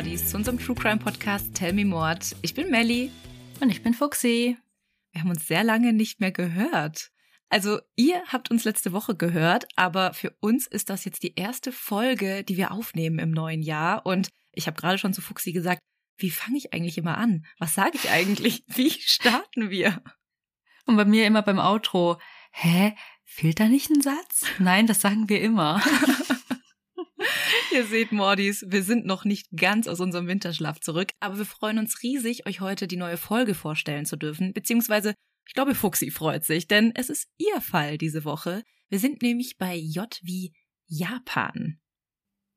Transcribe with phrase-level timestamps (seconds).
[0.00, 2.34] Mordis, zu unserem True Crime Podcast Tell Me Mord.
[2.40, 3.10] Ich bin Melly.
[3.60, 4.56] Und ich bin Fuxi.
[5.12, 7.10] Wir haben uns sehr lange nicht mehr gehört.
[7.50, 11.70] Also, ihr habt uns letzte Woche gehört, aber für uns ist das jetzt die erste
[11.70, 14.06] Folge, die wir aufnehmen im neuen Jahr.
[14.06, 15.82] Und ich habe gerade schon zu Fuxi gesagt,
[16.16, 17.44] wie fange ich eigentlich immer an?
[17.58, 18.64] Was sage ich eigentlich?
[18.68, 20.02] Wie starten wir?
[20.86, 22.18] Und bei mir immer beim Outro,
[22.52, 24.46] hä, fehlt da nicht ein Satz?
[24.58, 25.82] Nein, das sagen wir immer.
[27.72, 31.78] Ihr seht, Mordis, wir sind noch nicht ganz aus unserem Winterschlaf zurück, aber wir freuen
[31.78, 35.14] uns riesig, euch heute die neue Folge vorstellen zu dürfen, beziehungsweise
[35.46, 38.62] ich glaube, Fuxi freut sich, denn es ist ihr Fall diese Woche.
[38.88, 40.52] Wir sind nämlich bei J wie
[40.86, 41.78] Japan.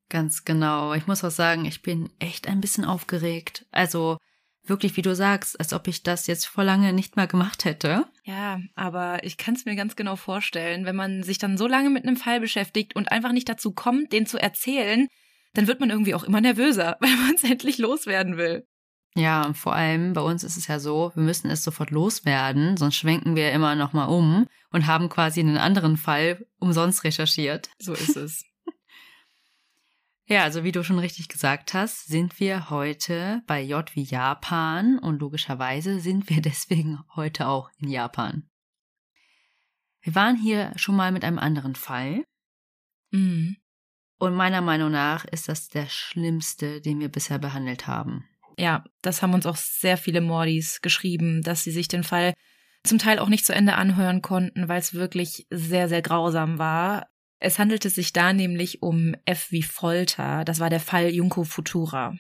[0.09, 0.93] Ganz genau.
[0.93, 3.65] Ich muss auch sagen, ich bin echt ein bisschen aufgeregt.
[3.71, 4.17] Also
[4.65, 8.05] wirklich, wie du sagst, als ob ich das jetzt vor lange nicht mehr gemacht hätte.
[8.23, 11.89] Ja, aber ich kann es mir ganz genau vorstellen, wenn man sich dann so lange
[11.89, 15.07] mit einem Fall beschäftigt und einfach nicht dazu kommt, den zu erzählen,
[15.53, 18.65] dann wird man irgendwie auch immer nervöser, weil man es endlich loswerden will.
[19.15, 22.77] Ja, und vor allem bei uns ist es ja so, wir müssen es sofort loswerden,
[22.77, 27.69] sonst schwenken wir immer noch mal um und haben quasi einen anderen Fall umsonst recherchiert.
[27.77, 28.43] So ist es.
[30.33, 34.97] Ja, also wie du schon richtig gesagt hast, sind wir heute bei J wie Japan
[34.97, 38.49] und logischerweise sind wir deswegen heute auch in Japan.
[40.01, 42.25] Wir waren hier schon mal mit einem anderen Fall.
[43.11, 43.57] Mhm.
[44.17, 48.27] Und meiner Meinung nach ist das der schlimmste, den wir bisher behandelt haben.
[48.57, 52.33] Ja, das haben uns auch sehr viele Mordis geschrieben, dass sie sich den Fall
[52.83, 57.05] zum Teil auch nicht zu Ende anhören konnten, weil es wirklich sehr, sehr grausam war.
[57.43, 60.45] Es handelte sich da nämlich um F wie Folter.
[60.45, 62.15] Das war der Fall Junko Futura.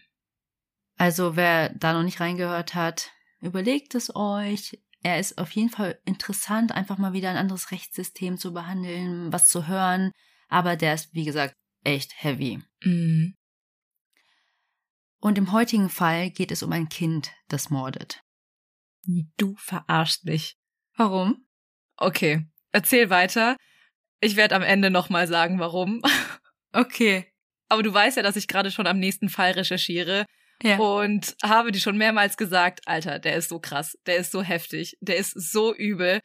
[0.97, 4.81] Also wer da noch nicht reingehört hat, überlegt es euch.
[5.01, 9.47] Er ist auf jeden Fall interessant, einfach mal wieder ein anderes Rechtssystem zu behandeln, was
[9.47, 10.11] zu hören.
[10.49, 11.53] Aber der ist, wie gesagt,
[11.85, 12.61] echt heavy.
[12.83, 13.35] Mm.
[15.21, 18.21] Und im heutigen Fall geht es um ein Kind, das mordet.
[19.37, 20.57] Du verarschst mich.
[20.97, 21.47] Warum?
[21.95, 23.55] Okay, erzähl weiter.
[24.23, 26.01] Ich werde am Ende nochmal sagen, warum.
[26.75, 27.31] Okay.
[27.69, 30.25] Aber du weißt ja, dass ich gerade schon am nächsten Fall recherchiere.
[30.63, 30.79] Ja.
[30.79, 34.97] Und habe dir schon mehrmals gesagt, Alter, der ist so krass, der ist so heftig,
[35.01, 36.19] der ist so übel.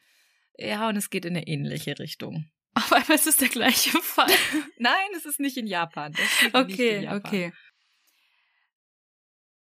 [0.57, 2.49] Ja, und es geht in eine ähnliche Richtung.
[2.73, 4.31] Aber es ist der gleiche Fall.
[4.79, 6.15] Nein, es ist nicht in Japan.
[6.51, 7.21] Okay, in Japan.
[7.23, 7.53] okay.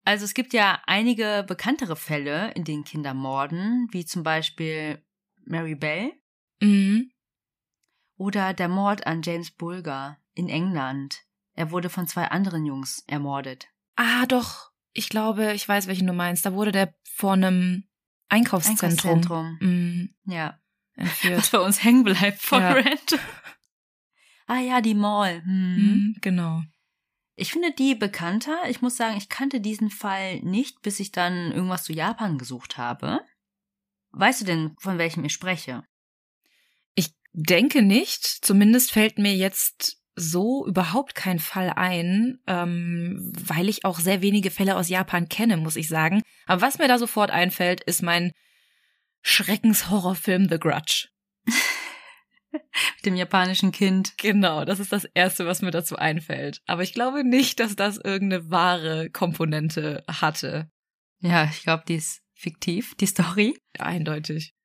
[0.04, 5.04] Also es gibt ja einige bekanntere Fälle, in denen Kinder morden, wie zum Beispiel
[5.44, 6.12] Mary Bell
[6.60, 7.10] Mhm.
[8.16, 11.22] Oder der Mord an James Bulger in England.
[11.54, 13.68] Er wurde von zwei anderen Jungs ermordet.
[13.96, 14.70] Ah, doch.
[14.92, 16.44] Ich glaube, ich weiß, welchen du meinst.
[16.46, 17.84] Da wurde der vor einem
[18.28, 19.58] Einkaufszentrum, Einkaufszentrum.
[19.60, 20.58] Mhm, Ja.
[20.94, 21.38] entführt.
[21.38, 22.72] Was bei uns hängen bleibt von Ja.
[22.72, 23.18] Rent.
[24.46, 25.42] ah ja, die Mall.
[25.44, 25.76] Hm.
[25.76, 26.62] Mhm, genau.
[27.34, 28.68] Ich finde die bekannter.
[28.68, 32.78] Ich muss sagen, ich kannte diesen Fall nicht, bis ich dann irgendwas zu Japan gesucht
[32.78, 33.20] habe.
[34.12, 35.84] Weißt du denn, von welchem ich spreche?
[37.38, 38.24] Denke nicht.
[38.24, 44.50] Zumindest fällt mir jetzt so überhaupt kein Fall ein, ähm, weil ich auch sehr wenige
[44.50, 46.22] Fälle aus Japan kenne, muss ich sagen.
[46.46, 48.32] Aber was mir da sofort einfällt, ist mein
[49.20, 51.08] Schreckenshorrorfilm The Grudge.
[52.52, 54.16] Mit dem japanischen Kind.
[54.16, 56.62] Genau, das ist das Erste, was mir dazu einfällt.
[56.66, 60.70] Aber ich glaube nicht, dass das irgendeine wahre Komponente hatte.
[61.20, 63.58] Ja, ich glaube, die ist fiktiv, die Story.
[63.78, 64.55] Eindeutig.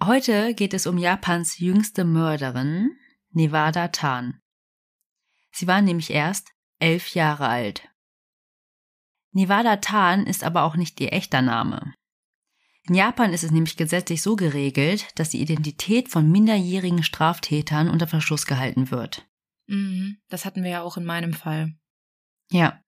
[0.00, 2.90] Heute geht es um Japans jüngste Mörderin,
[3.30, 4.40] Nevada Tan.
[5.52, 7.88] Sie war nämlich erst elf Jahre alt.
[9.32, 11.94] Nevada Tan ist aber auch nicht ihr echter Name.
[12.84, 18.08] In Japan ist es nämlich gesetzlich so geregelt, dass die Identität von minderjährigen Straftätern unter
[18.08, 19.28] Verschluss gehalten wird.
[19.66, 21.74] Mhm, das hatten wir ja auch in meinem Fall.
[22.50, 22.82] Ja.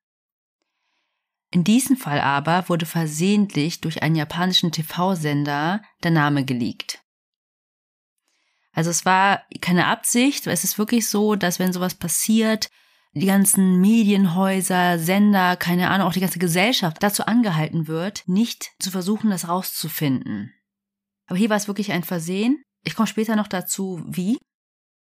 [1.55, 6.99] In diesem Fall aber wurde versehentlich durch einen japanischen TV-Sender der Name geleakt.
[8.73, 12.71] Also es war keine Absicht, es ist wirklich so, dass wenn sowas passiert,
[13.13, 18.91] die ganzen Medienhäuser, Sender, keine Ahnung, auch die ganze Gesellschaft dazu angehalten wird, nicht zu
[18.91, 20.53] versuchen, das rauszufinden.
[21.29, 22.65] Aber hier war es wirklich ein Versehen.
[22.83, 24.39] Ich komme später noch dazu, wie.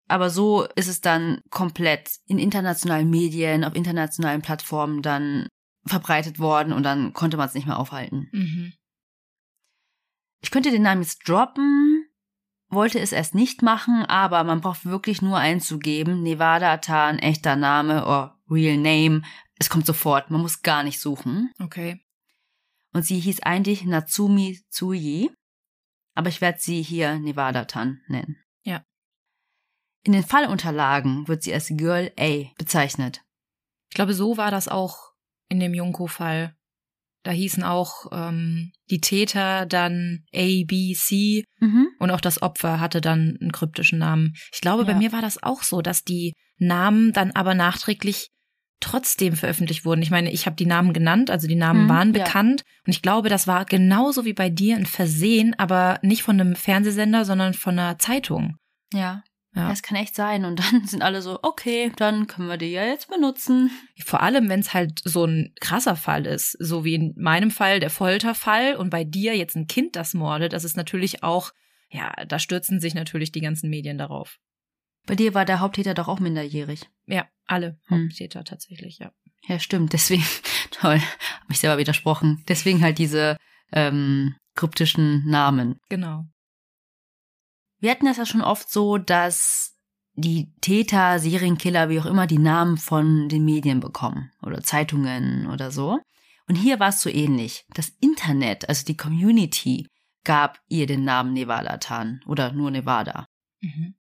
[0.08, 5.48] Aber so ist es dann komplett in internationalen Medien, auf internationalen Plattformen dann
[5.88, 8.30] verbreitet worden und dann konnte man es nicht mehr aufhalten.
[8.32, 8.74] Mhm.
[10.42, 12.06] Ich könnte den Namen jetzt droppen,
[12.70, 18.06] wollte es erst nicht machen, aber man braucht wirklich nur einzugeben, Nevada Tan, echter Name
[18.06, 19.24] oder Real Name.
[19.58, 21.52] Es kommt sofort, man muss gar nicht suchen.
[21.60, 22.04] Okay.
[22.94, 25.32] Und sie hieß eigentlich Natsumi Tsuji,
[26.14, 28.38] aber ich werde sie hier Nevada Tan nennen.
[28.64, 28.84] Ja.
[30.04, 33.24] In den Fallunterlagen wird sie als Girl A bezeichnet.
[33.90, 35.07] Ich glaube, so war das auch
[35.50, 36.54] in dem Junko-Fall.
[37.24, 41.88] Da hießen auch ähm, die Täter dann A, B, C Mhm.
[42.00, 44.34] und auch das Opfer hatte dann einen kryptischen Namen.
[44.54, 44.98] Ich glaube, bei Ja.
[44.98, 48.30] mir war das auch so, dass die Namen dann aber nachträglich
[48.80, 50.04] trotzdem veröffentlicht wurden.
[50.04, 52.24] Ich meine, ich habe die Namen genannt, also die Namen Hm, waren ja.
[52.24, 56.40] bekannt und ich glaube, das war genauso wie bei dir ein Versehen, aber nicht von
[56.40, 58.56] einem Fernsehsender, sondern von einer Zeitung.
[58.94, 59.24] Ja.
[59.58, 59.70] Ja.
[59.70, 60.46] Das kann echt sein.
[60.46, 63.72] Und dann sind alle so, okay, dann können wir die ja jetzt benutzen.
[64.06, 67.80] Vor allem, wenn es halt so ein krasser Fall ist, so wie in meinem Fall
[67.80, 71.52] der Folterfall und bei dir jetzt ein Kind, das mordet, das ist natürlich auch,
[71.90, 74.38] ja, da stürzen sich natürlich die ganzen Medien darauf.
[75.06, 76.90] Bei dir war der Haupttäter doch auch minderjährig.
[77.06, 78.04] Ja, alle Hm.
[78.04, 79.12] Haupttäter tatsächlich, ja.
[79.48, 79.94] Ja, stimmt.
[79.94, 80.26] Deswegen,
[80.72, 82.44] toll, hab mich selber widersprochen.
[82.48, 83.38] Deswegen halt diese
[83.72, 85.80] ähm, kryptischen Namen.
[85.90, 86.26] Genau.
[87.80, 89.76] Wir hatten das ja schon oft so, dass
[90.14, 95.70] die Täter, Serienkiller, wie auch immer, die Namen von den Medien bekommen oder Zeitungen oder
[95.70, 96.00] so.
[96.48, 97.66] Und hier war es so ähnlich.
[97.74, 99.88] Das Internet, also die Community,
[100.24, 103.28] gab ihr den Namen Nevada Tan oder nur Nevada.
[103.62, 103.96] Mhm.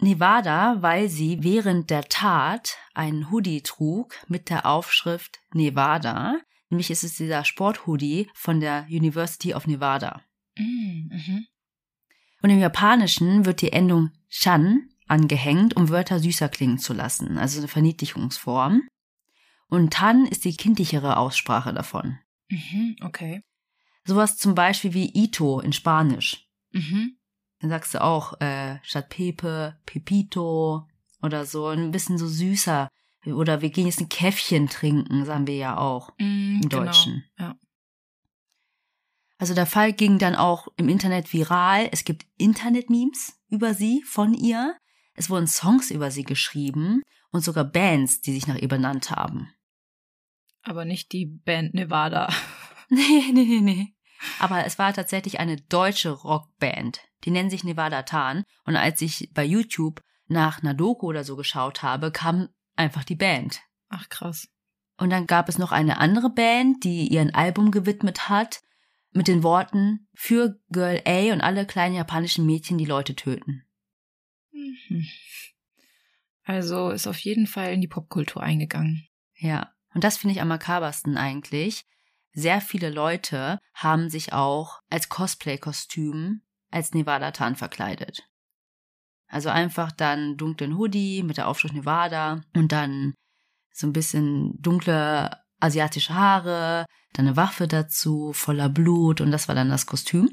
[0.00, 6.38] Nevada, weil sie während der Tat einen Hoodie trug mit der Aufschrift Nevada.
[6.68, 10.22] Nämlich ist es dieser Sporthoodie von der University of Nevada.
[10.56, 11.46] Mhm.
[12.42, 17.58] Und im Japanischen wird die Endung Shan angehängt, um Wörter süßer klingen zu lassen, also
[17.58, 18.82] eine Verniedlichungsform.
[19.68, 22.18] Und Tan ist die kindlichere Aussprache davon.
[22.48, 22.96] Mhm.
[23.02, 23.42] Okay.
[24.04, 26.48] Sowas zum Beispiel wie Ito in Spanisch.
[26.72, 27.16] Mhm.
[27.60, 30.88] Dann sagst du auch äh, statt Pepe, Pepito
[31.22, 32.88] oder so, ein bisschen so süßer.
[33.26, 36.84] Oder wir gehen jetzt ein Käffchen trinken, sagen wir ja auch Mhm, im genau.
[36.84, 37.24] Deutschen.
[37.38, 37.54] Ja.
[39.42, 41.88] Also der Fall ging dann auch im Internet viral.
[41.90, 44.76] Es gibt Internet-Memes über sie, von ihr.
[45.14, 47.02] Es wurden Songs über sie geschrieben
[47.32, 49.52] und sogar Bands, die sich nach ihr benannt haben.
[50.62, 52.32] Aber nicht die Band Nevada.
[52.88, 53.94] Nee, nee, nee, nee.
[54.38, 57.00] Aber es war tatsächlich eine deutsche Rockband.
[57.24, 58.44] Die nennen sich Nevada Tan.
[58.62, 63.60] Und als ich bei YouTube nach Doku oder so geschaut habe, kam einfach die Band.
[63.88, 64.46] Ach krass.
[64.98, 68.60] Und dann gab es noch eine andere Band, die ihren Album gewidmet hat,
[69.12, 73.64] mit den Worten für Girl A und alle kleinen japanischen Mädchen, die Leute töten.
[74.52, 75.06] Mhm.
[76.44, 79.06] Also ist auf jeden Fall in die Popkultur eingegangen.
[79.36, 79.72] Ja.
[79.94, 81.84] Und das finde ich am makabersten eigentlich.
[82.32, 88.26] Sehr viele Leute haben sich auch als Cosplay-Kostüm als Nevada-Tan verkleidet.
[89.26, 93.14] Also einfach dann dunklen Hoodie mit der Aufschrift Nevada und dann
[93.70, 99.54] so ein bisschen dunkle asiatische Haare, dann eine Waffe dazu, voller Blut und das war
[99.54, 100.30] dann das Kostüm.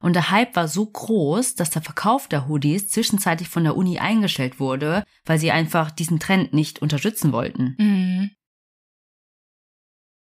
[0.00, 3.98] Und der Hype war so groß, dass der Verkauf der Hoodies zwischenzeitlich von der Uni
[3.98, 7.74] eingestellt wurde, weil sie einfach diesen Trend nicht unterstützen wollten.
[7.78, 8.30] Mhm.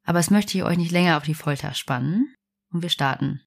[0.04, 2.34] Aber es möchte ich euch nicht länger auf die Folter spannen
[2.72, 3.42] und wir starten.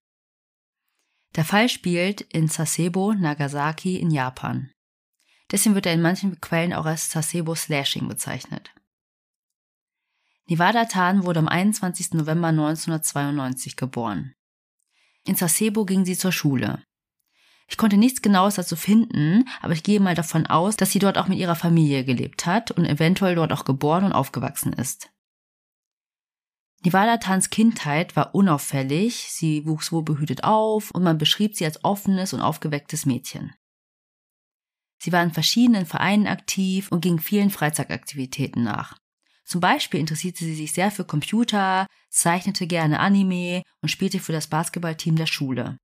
[1.36, 4.70] Der Fall spielt in Sasebo, Nagasaki in Japan.
[5.50, 8.72] Deswegen wird er in manchen Quellen auch als Sasebo Slashing bezeichnet.
[10.48, 12.14] Nevada Tan wurde am 21.
[12.14, 14.34] November 1992 geboren.
[15.26, 16.84] In Sasebo ging sie zur Schule.
[17.68, 21.18] Ich konnte nichts Genaues dazu finden, aber ich gehe mal davon aus, dass sie dort
[21.18, 25.10] auch mit ihrer Familie gelebt hat und eventuell dort auch geboren und aufgewachsen ist.
[26.84, 32.34] Nevada Tans Kindheit war unauffällig, sie wuchs wohlbehütet auf und man beschrieb sie als offenes
[32.34, 33.54] und aufgewecktes Mädchen.
[34.98, 38.98] Sie war in verschiedenen Vereinen aktiv und ging vielen Freizeitaktivitäten nach.
[39.44, 44.48] Zum Beispiel interessierte sie sich sehr für Computer, zeichnete gerne Anime und spielte für das
[44.48, 45.78] Basketballteam der Schule.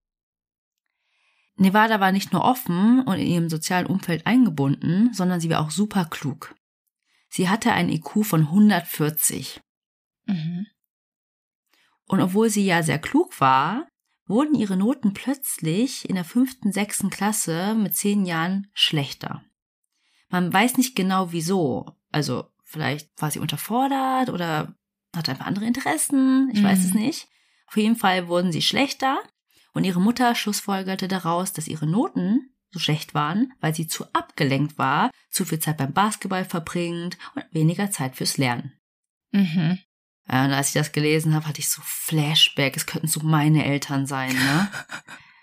[1.56, 5.72] Nevada war nicht nur offen und in ihrem sozialen Umfeld eingebunden, sondern sie war auch
[5.72, 6.56] super klug.
[7.30, 9.60] Sie hatte ein IQ von 140.
[10.26, 10.68] Mhm.
[12.06, 13.88] Und obwohl sie ja sehr klug war,
[14.28, 19.44] wurden ihre Noten plötzlich in der fünften, sechsten Klasse mit zehn Jahren schlechter.
[20.30, 21.96] Man weiß nicht genau wieso.
[22.12, 24.76] Also vielleicht war sie unterfordert oder
[25.16, 26.52] hatte einfach andere Interessen.
[26.54, 26.86] Ich weiß Mhm.
[26.86, 27.28] es nicht.
[27.68, 29.18] Auf jeden Fall wurden sie schlechter
[29.74, 34.78] und ihre Mutter schlussfolgerte daraus, dass ihre Noten so schlecht waren, weil sie zu abgelenkt
[34.78, 38.74] war, zu viel Zeit beim Basketball verbringt und weniger Zeit fürs Lernen.
[39.32, 39.80] Mhm.
[40.30, 42.76] Ja, und als ich das gelesen habe, hatte ich so Flashback.
[42.76, 44.70] Es könnten so meine Eltern sein, ne?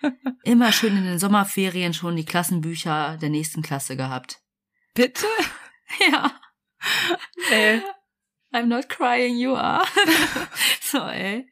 [0.45, 4.40] Immer schön in den Sommerferien schon die Klassenbücher der nächsten Klasse gehabt.
[4.95, 5.25] Bitte?
[6.11, 6.33] Ja.
[7.50, 7.82] Ey.
[8.52, 9.84] I'm not crying, you are.
[10.80, 11.48] so, ey.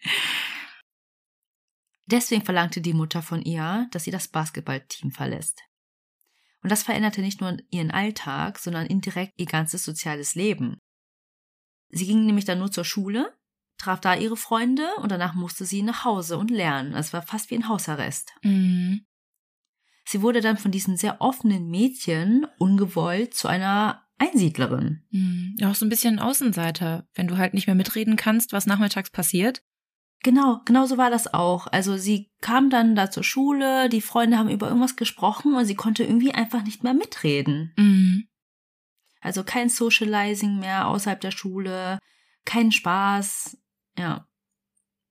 [2.06, 5.62] Deswegen verlangte die Mutter von ihr, dass sie das Basketballteam verlässt.
[6.62, 10.78] Und das veränderte nicht nur ihren Alltag, sondern indirekt ihr ganzes soziales Leben.
[11.88, 13.36] Sie ging nämlich dann nur zur Schule,
[13.78, 16.94] traf da ihre Freunde und danach musste sie nach Hause und lernen.
[16.94, 18.32] Es war fast wie ein Hausarrest.
[18.42, 19.04] Mhm.
[20.04, 25.02] Sie wurde dann von diesen sehr offenen Mädchen ungewollt zu einer Einsiedlerin.
[25.10, 25.56] Mhm.
[25.58, 29.10] Ja, auch so ein bisschen Außenseiter, wenn du halt nicht mehr mitreden kannst, was nachmittags
[29.10, 29.62] passiert.
[30.22, 31.66] Genau, genau so war das auch.
[31.66, 35.74] Also sie kam dann da zur Schule, die Freunde haben über irgendwas gesprochen und sie
[35.74, 37.72] konnte irgendwie einfach nicht mehr mitreden.
[37.76, 38.28] Mhm.
[39.20, 41.98] Also kein Socializing mehr außerhalb der Schule,
[42.44, 43.56] kein Spaß,
[43.98, 44.26] ja.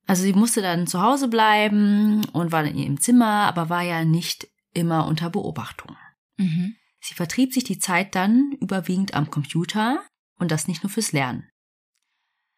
[0.07, 4.03] Also sie musste dann zu Hause bleiben und war in ihrem Zimmer, aber war ja
[4.03, 5.95] nicht immer unter Beobachtung.
[6.37, 6.75] Mhm.
[7.01, 10.03] Sie vertrieb sich die Zeit dann überwiegend am Computer
[10.37, 11.49] und das nicht nur fürs Lernen.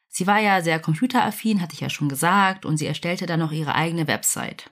[0.10, 3.52] Sie war ja sehr computeraffin, hatte ich ja schon gesagt, und sie erstellte dann noch
[3.52, 4.70] ihre eigene Website.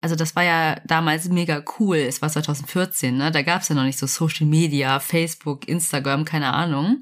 [0.00, 1.96] Also das war ja damals mega cool.
[1.96, 3.30] Es war 2014, ne?
[3.30, 7.00] Da gab es ja noch nicht so Social Media, Facebook, Instagram, keine Ahnung.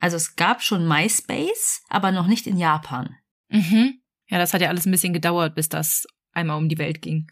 [0.00, 3.16] Also es gab schon MySpace, aber noch nicht in Japan.
[3.48, 4.00] Mhm.
[4.28, 7.30] Ja, das hat ja alles ein bisschen gedauert, bis das einmal um die Welt ging.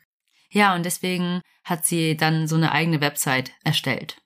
[0.52, 4.20] Ja, und deswegen hat sie dann so eine eigene Website erstellt.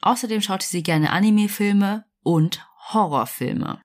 [0.00, 3.82] Außerdem schaute sie gerne Anime-Filme und Horrorfilme.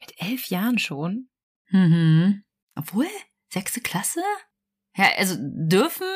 [0.00, 1.28] Mit elf Jahren schon?
[1.68, 2.42] Mhm.
[2.74, 3.06] Obwohl,
[3.52, 4.22] sechste Klasse?
[4.96, 6.06] Ja, also dürfen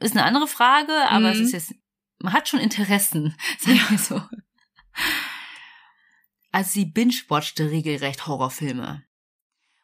[0.00, 1.40] ist eine andere Frage, aber Mhm.
[1.40, 1.74] es ist jetzt,
[2.18, 4.22] man hat schon Interessen, sagen wir so.
[6.50, 9.04] Also sie binge-watchte regelrecht Horrorfilme.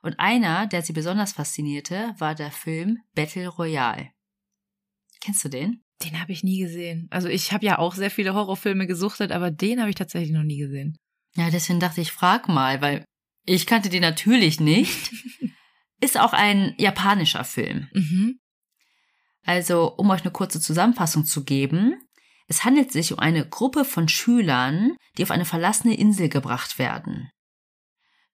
[0.03, 4.11] Und einer, der sie besonders faszinierte, war der Film Battle Royale.
[5.21, 5.83] Kennst du den?
[6.03, 7.07] Den habe ich nie gesehen.
[7.11, 10.43] Also ich habe ja auch sehr viele Horrorfilme gesuchtet, aber den habe ich tatsächlich noch
[10.43, 10.97] nie gesehen.
[11.35, 13.05] Ja, deswegen dachte ich, frag mal, weil
[13.45, 15.13] ich kannte den natürlich nicht.
[16.01, 17.89] Ist auch ein japanischer Film.
[17.93, 18.39] Mhm.
[19.45, 21.95] Also, um euch eine kurze Zusammenfassung zu geben,
[22.47, 27.31] es handelt sich um eine Gruppe von Schülern, die auf eine verlassene Insel gebracht werden.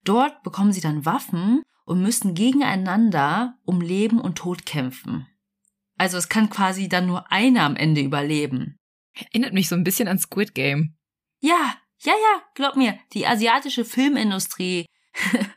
[0.06, 5.26] Dort bekommen sie dann Waffen und müssen gegeneinander um Leben und Tod kämpfen.
[5.98, 8.78] Also es kann quasi dann nur einer am Ende überleben.
[9.14, 10.96] Erinnert mich so ein bisschen an Squid Game.
[11.40, 14.86] Ja, ja, ja, glaub mir, die asiatische Filmindustrie.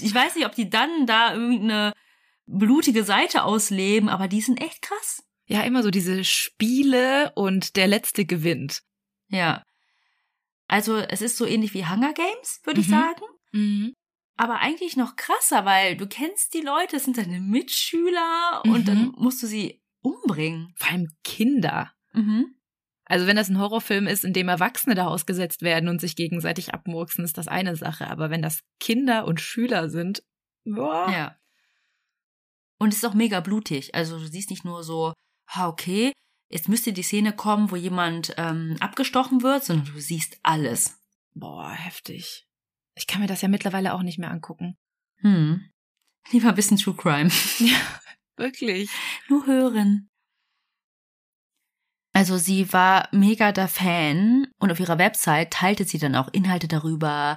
[0.00, 1.92] ich weiß nicht, ob die dann da irgendeine
[2.46, 5.22] blutige Seite ausleben, aber die sind echt krass.
[5.46, 8.82] Ja, immer so diese Spiele und der Letzte gewinnt.
[9.28, 9.62] Ja.
[10.66, 12.92] Also es ist so ähnlich wie Hunger Games, würde ich Mhm.
[12.92, 13.22] sagen.
[13.56, 13.92] Mhm.
[14.36, 18.84] Aber eigentlich noch krasser, weil du kennst die Leute, es sind deine Mitschüler und Mhm.
[18.84, 20.74] dann musst du sie umbringen.
[20.76, 21.92] Vor allem Kinder.
[22.12, 22.54] Mhm.
[23.06, 26.74] Also wenn das ein Horrorfilm ist, in dem Erwachsene da ausgesetzt werden und sich gegenseitig
[26.74, 28.08] abmurksen, ist das eine Sache.
[28.08, 30.22] Aber wenn das Kinder und Schüler sind,
[30.64, 31.08] boah.
[31.10, 31.36] Ja.
[32.78, 33.94] Und es ist auch mega blutig.
[33.94, 35.14] Also du siehst nicht nur so,
[35.48, 36.12] ha, okay,
[36.50, 41.00] jetzt müsste die Szene kommen, wo jemand ähm, abgestochen wird, sondern du siehst alles.
[41.32, 42.45] Boah, heftig.
[42.96, 44.76] Ich kann mir das ja mittlerweile auch nicht mehr angucken.
[45.18, 45.70] Hm.
[46.30, 47.30] Lieber ein bisschen True Crime.
[47.58, 47.78] Ja,
[48.36, 48.90] wirklich.
[49.28, 50.08] Nur hören.
[52.12, 56.66] Also sie war mega der Fan und auf ihrer Website teilte sie dann auch Inhalte
[56.66, 57.36] darüber,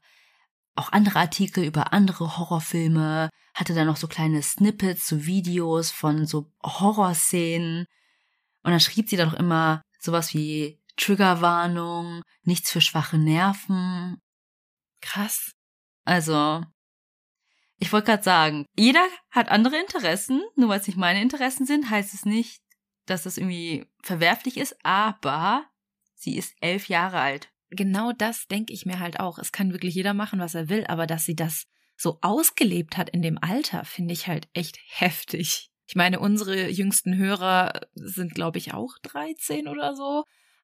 [0.76, 6.26] auch andere Artikel über andere Horrorfilme, hatte dann noch so kleine Snippets, so Videos von
[6.26, 7.86] so Horrorszenen.
[8.64, 14.22] Und dann schrieb sie dann auch immer sowas wie Triggerwarnung, nichts für schwache Nerven.
[15.02, 15.52] Krass.
[16.06, 16.64] Also,
[17.78, 20.42] ich wollte gerade sagen, jeder hat andere Interessen.
[20.56, 22.62] Nur weil es nicht meine Interessen sind, heißt es nicht,
[23.06, 24.76] dass das irgendwie verwerflich ist.
[24.84, 25.66] Aber
[26.16, 27.50] sie ist elf Jahre alt.
[27.72, 29.40] Genau das denke ich mir halt auch.
[29.40, 31.66] Es kann wirklich jeder machen, was er will, aber dass sie das
[31.96, 35.70] so ausgelebt hat in dem Alter, finde ich halt echt heftig.
[35.86, 40.24] Ich meine, unsere jüngsten Hörer sind, glaube ich, auch 13 oder so.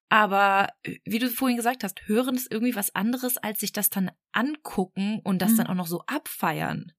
[0.09, 3.89] Aber äh, wie du vorhin gesagt hast, hören ist irgendwie was anderes, als sich das
[3.89, 5.57] dann angucken und das Mhm.
[5.57, 6.91] dann auch noch so abfeiern.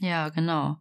[0.00, 0.78] Ja, genau.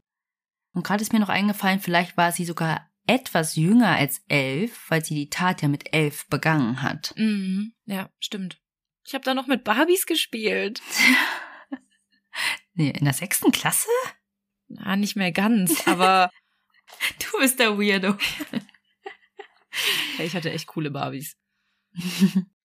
[0.74, 5.04] Und gerade ist mir noch eingefallen, vielleicht war sie sogar etwas jünger als elf, weil
[5.04, 7.14] sie die Tat ja mit elf begangen hat.
[7.16, 7.74] Mhm.
[7.86, 8.60] Ja, stimmt.
[9.06, 10.82] Ich habe da noch mit Barbies gespielt.
[12.74, 13.88] Nee, in der sechsten Klasse?
[14.68, 16.30] Na, nicht mehr ganz, aber
[17.20, 18.16] Du bist der Weirdo.
[20.20, 21.38] ich hatte echt coole Barbies.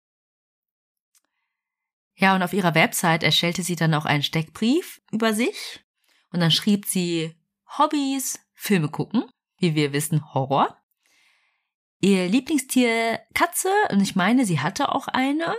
[2.22, 5.84] Ja, und auf ihrer Website erstellte sie dann auch einen Steckbrief über sich.
[6.30, 7.34] Und dann schrieb sie
[7.78, 9.24] Hobbys, Filme gucken,
[9.58, 10.76] wie wir wissen, Horror.
[12.00, 15.56] Ihr Lieblingstier Katze, und ich meine, sie hatte auch eine.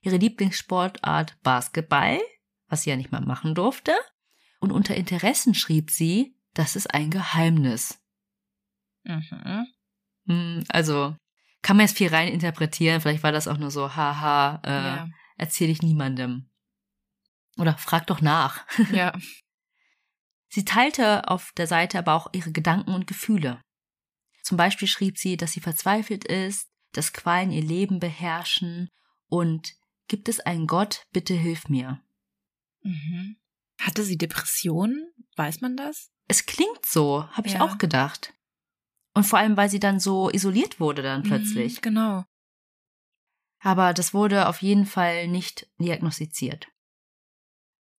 [0.00, 2.20] Ihre Lieblingssportart Basketball,
[2.68, 3.94] was sie ja nicht mal machen durfte.
[4.60, 8.00] Und unter Interessen schrieb sie, das ist ein Geheimnis.
[9.02, 9.66] Mhm.
[10.26, 11.16] Hm, Also,
[11.64, 13.00] kann man jetzt viel rein interpretieren.
[13.00, 15.08] Vielleicht war das auch nur so, haha, äh, Ja.
[15.36, 16.48] erzähle ich niemandem.
[17.58, 18.64] Oder frag doch nach.
[18.92, 19.12] Ja.
[20.48, 23.60] Sie teilte auf der Seite aber auch ihre Gedanken und Gefühle.
[24.42, 28.88] Zum Beispiel schrieb sie, dass sie verzweifelt ist, dass Qualen ihr Leben beherrschen
[29.26, 29.72] und
[30.06, 32.00] gibt es einen Gott, bitte hilf mir.
[32.82, 33.36] Mhm.
[33.80, 35.10] Hatte sie Depressionen?
[35.34, 36.10] Weiß man das?
[36.28, 37.62] Es klingt so, habe ich Ja.
[37.62, 38.32] auch gedacht.
[39.14, 41.76] Und vor allem, weil sie dann so isoliert wurde dann plötzlich.
[41.76, 42.24] Mhm, genau.
[43.60, 46.68] Aber das wurde auf jeden Fall nicht diagnostiziert.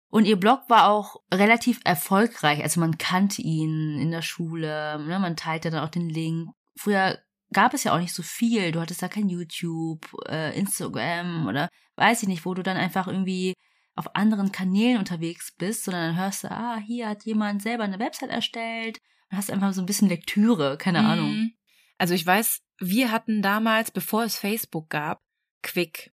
[0.09, 2.61] Und ihr Blog war auch relativ erfolgreich.
[2.61, 5.19] Also man kannte ihn in der Schule, ne?
[5.19, 6.49] man teilte dann auch den Link.
[6.77, 7.17] Früher
[7.51, 8.71] gab es ja auch nicht so viel.
[8.71, 13.07] Du hattest da kein YouTube, äh, Instagram oder weiß ich nicht, wo du dann einfach
[13.07, 13.55] irgendwie
[13.95, 17.99] auf anderen Kanälen unterwegs bist, sondern dann hörst du, ah, hier hat jemand selber eine
[17.99, 21.31] Website erstellt und hast einfach so ein bisschen Lektüre, keine Ahnung.
[21.31, 21.53] Mhm.
[21.97, 25.23] Also ich weiß, wir hatten damals, bevor es Facebook gab,
[25.61, 26.13] Quick.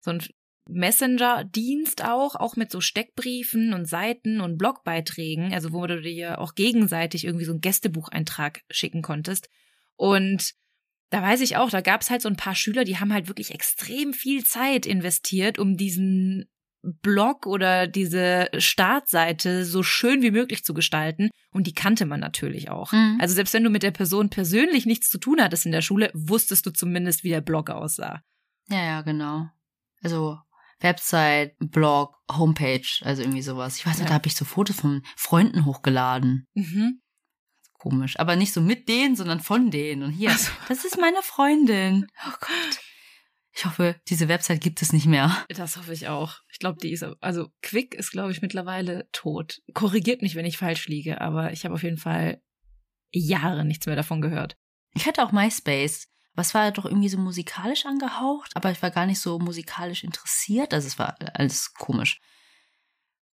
[0.00, 0.22] So ein
[0.68, 6.54] Messenger-Dienst auch, auch mit so Steckbriefen und Seiten und Blogbeiträgen, also wo du dir auch
[6.54, 9.48] gegenseitig irgendwie so einen Gästebucheintrag schicken konntest.
[9.96, 10.54] Und
[11.10, 13.28] da weiß ich auch, da gab es halt so ein paar Schüler, die haben halt
[13.28, 16.50] wirklich extrem viel Zeit investiert, um diesen
[17.02, 21.30] Blog oder diese Startseite so schön wie möglich zu gestalten.
[21.50, 22.92] Und die kannte man natürlich auch.
[22.92, 23.18] Mhm.
[23.20, 26.10] Also selbst wenn du mit der Person persönlich nichts zu tun hattest in der Schule,
[26.14, 28.22] wusstest du zumindest, wie der Blog aussah.
[28.68, 29.46] Ja, ja, genau.
[30.02, 30.38] Also
[30.80, 33.76] Website, Blog, Homepage, also irgendwie sowas.
[33.78, 34.08] Ich weiß nicht, Ja.
[34.10, 36.46] da habe ich so Fotos von Freunden hochgeladen.
[36.54, 37.00] Mhm.
[37.78, 38.18] Komisch.
[38.18, 40.02] Aber nicht so mit denen, sondern von denen.
[40.02, 40.50] Und hier, Ach so.
[40.68, 42.06] das ist meine Freundin.
[42.26, 42.80] Oh Gott.
[43.58, 45.36] Ich hoffe, diese Website gibt es nicht mehr.
[45.48, 46.36] Das hoffe ich auch.
[46.48, 49.62] Ich glaube, die ist, also Quick ist, glaube ich, mittlerweile tot.
[49.74, 52.40] Korrigiert mich, wenn ich falsch liege, aber ich habe auf jeden Fall
[53.10, 54.56] Jahre nichts mehr davon gehört.
[54.94, 56.06] Ich hatte auch MySpace.
[56.34, 60.04] Aber es war doch irgendwie so musikalisch angehaucht, aber ich war gar nicht so musikalisch
[60.04, 60.72] interessiert.
[60.72, 62.20] Also es war alles komisch.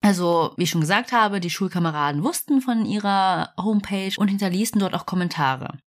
[0.02, 4.92] Also, wie ich schon gesagt habe, die Schulkameraden wussten von ihrer Homepage und hinterließen dort
[4.92, 5.78] auch Kommentare.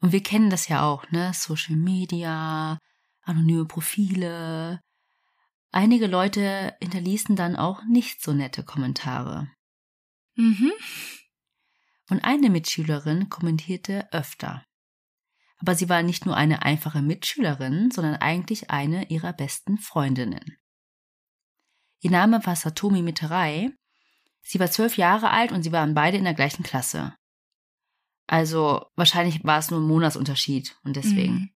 [0.00, 1.32] Und wir kennen das ja auch, ne?
[1.34, 2.78] Social Media,
[3.22, 4.80] anonyme Profile.
[5.72, 9.50] Einige Leute hinterließen dann auch nicht so nette Kommentare.
[10.34, 10.72] Mhm.
[12.08, 14.64] Und eine Mitschülerin kommentierte öfter.
[15.58, 20.58] Aber sie war nicht nur eine einfache Mitschülerin, sondern eigentlich eine ihrer besten Freundinnen.
[22.00, 23.70] Ihr Name war Satomi Miterei.
[24.42, 27.16] Sie war zwölf Jahre alt und sie waren beide in der gleichen Klasse.
[28.26, 31.34] Also wahrscheinlich war es nur ein Monatsunterschied und deswegen.
[31.34, 31.50] Mhm.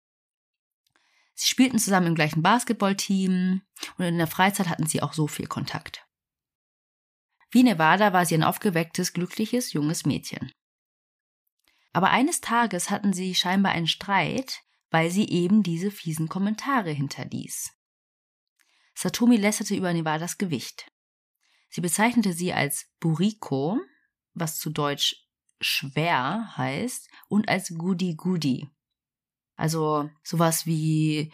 [1.34, 3.62] Sie spielten zusammen im gleichen Basketballteam
[3.98, 6.06] und in der Freizeit hatten sie auch so viel Kontakt.
[7.52, 10.52] Wie Nevada war sie ein aufgewecktes, glückliches, junges Mädchen.
[11.94, 17.74] Aber eines Tages hatten sie scheinbar einen Streit, weil sie eben diese fiesen Kommentare hinterließ.
[18.94, 20.92] Satomi lästerte über Nevadas Gewicht.
[21.70, 23.80] Sie bezeichnete sie als Buriko,
[24.34, 25.29] was zu Deutsch
[25.60, 28.70] schwer heißt, und als Goody Goody.
[29.56, 31.32] Also sowas wie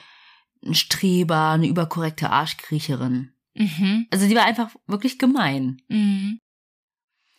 [0.64, 3.34] ein Streber, eine überkorrekte Arschkriecherin.
[3.54, 4.08] Mhm.
[4.12, 5.82] Also sie war einfach wirklich gemein.
[5.88, 6.40] Mhm.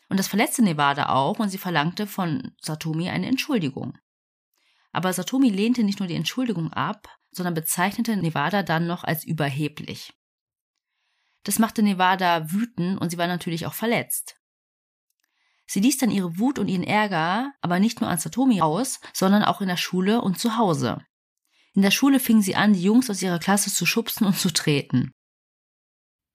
[0.08, 3.98] Und das verletzte Nevada auch und sie verlangte von Satomi eine Entschuldigung.
[4.92, 10.14] Aber Satomi lehnte nicht nur die Entschuldigung ab, sondern bezeichnete Nevada dann noch als überheblich.
[11.42, 14.35] Das machte Nevada wütend und sie war natürlich auch verletzt.
[15.66, 19.42] Sie ließ dann ihre Wut und ihren Ärger aber nicht nur an Satomi aus, sondern
[19.42, 21.04] auch in der Schule und zu Hause.
[21.74, 24.52] In der Schule fing sie an, die Jungs aus ihrer Klasse zu schubsen und zu
[24.52, 25.12] treten.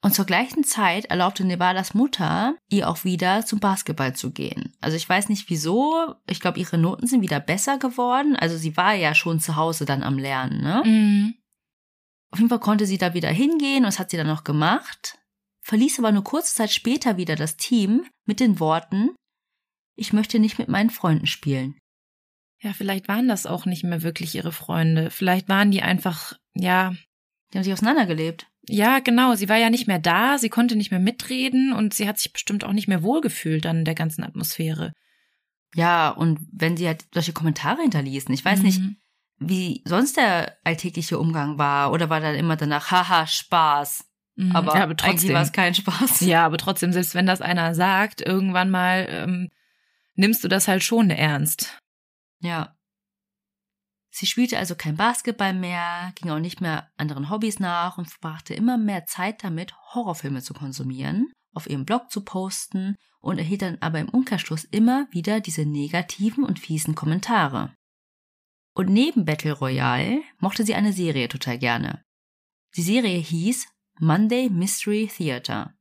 [0.04, 4.74] Und zur gleichen Zeit erlaubte Nevadas Mutter, ihr auch wieder zum Basketball zu gehen.
[4.82, 6.16] Also ich weiß nicht wieso.
[6.28, 8.36] Ich glaube, ihre Noten sind wieder besser geworden.
[8.36, 10.84] Also sie war ja schon zu Hause dann am Lernen, ne?
[10.84, 11.36] Mhm.
[12.32, 15.20] Auf jeden Fall konnte sie da wieder hingehen und das hat sie dann noch gemacht.
[15.64, 19.12] Verließ aber nur kurze Zeit später wieder das Team mit den Worten,
[19.96, 21.76] ich möchte nicht mit meinen Freunden spielen.
[22.60, 25.10] Ja, vielleicht waren das auch nicht mehr wirklich ihre Freunde.
[25.10, 26.94] Vielleicht waren die einfach, ja,
[27.52, 28.48] Die haben sich auseinandergelebt.
[28.68, 29.34] ja, genau.
[29.36, 32.32] Sie war ja nicht mehr da, sie konnte nicht mehr mitreden und sie hat sich
[32.34, 34.94] bestimmt auch nicht mehr wohlgefühlt an der ganzen Atmosphäre.
[35.74, 38.98] Ja, und wenn sie halt solche Kommentare hinterließen, ich weiß nicht, Mhm.
[39.40, 44.06] wie sonst der alltägliche Umgang war, oder war dann immer danach, haha, Spaß.
[44.36, 44.56] Mhm.
[44.56, 45.34] Aber, ja, aber eigentlich trotzdem.
[45.34, 46.22] war es kein Spaß.
[46.22, 49.50] Ja, aber trotzdem, selbst wenn das einer sagt, irgendwann mal ähm,
[50.22, 51.78] nimmst du das halt schon ernst.
[52.42, 52.78] Ja.
[54.12, 58.54] Sie spielte also kein Basketball mehr, ging auch nicht mehr anderen Hobbys nach und verbrachte
[58.54, 63.78] immer mehr Zeit damit, Horrorfilme zu konsumieren, auf ihrem Blog zu posten und erhielt dann
[63.80, 67.74] aber im Umkehrschluss immer wieder diese negativen und fiesen Kommentare.
[68.74, 72.04] Und neben Battle Royale mochte sie eine Serie total gerne.
[72.76, 73.68] Die Serie hieß
[74.00, 75.74] Monday Mystery Theater.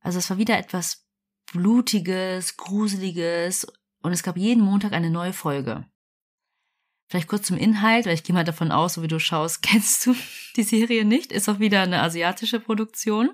[0.00, 1.01] Also es war wieder etwas
[1.52, 3.66] Blutiges, Gruseliges
[4.02, 5.86] und es gab jeden Montag eine neue Folge.
[7.08, 10.06] Vielleicht kurz zum Inhalt, weil ich gehe mal davon aus, so wie du schaust, kennst
[10.06, 10.14] du
[10.56, 11.30] die Serie nicht.
[11.30, 13.30] Ist auch wieder eine asiatische Produktion.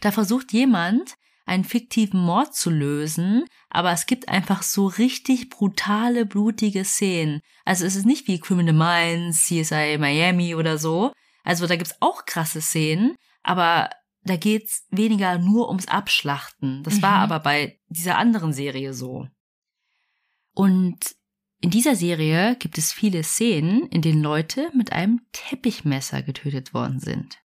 [0.00, 1.14] Da versucht jemand,
[1.46, 7.40] einen fiktiven Mord zu lösen, aber es gibt einfach so richtig brutale, blutige Szenen.
[7.64, 11.12] Also es ist nicht wie Criminal Minds, CSI Miami oder so.
[11.44, 13.90] Also da gibt's auch krasse Szenen, aber
[14.24, 16.82] da geht's weniger nur ums Abschlachten.
[16.82, 17.02] Das mhm.
[17.02, 19.28] war aber bei dieser anderen Serie so.
[20.54, 21.16] Und
[21.60, 26.98] in dieser Serie gibt es viele Szenen, in denen Leute mit einem Teppichmesser getötet worden
[26.98, 27.38] sind.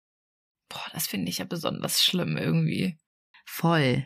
[0.70, 2.98] Boah, das finde ich ja besonders schlimm irgendwie.
[3.46, 4.06] Voll.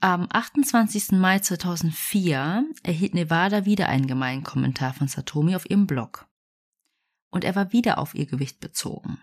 [0.00, 1.12] Am 28.
[1.12, 6.26] Mai 2004 erhielt Nevada wieder einen gemeinen Kommentar von Satomi auf ihrem Blog.
[7.30, 9.20] Und er war wieder auf ihr Gewicht bezogen.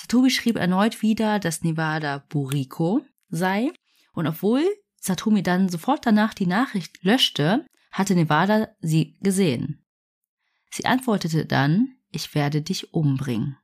[0.00, 3.70] Satomi schrieb erneut wieder, dass Nevada Buriko sei.
[4.12, 4.64] Und obwohl
[4.98, 9.84] Satomi dann sofort danach die Nachricht löschte, hatte Nevada sie gesehen.
[10.70, 13.58] Sie antwortete dann, ich werde dich umbringen.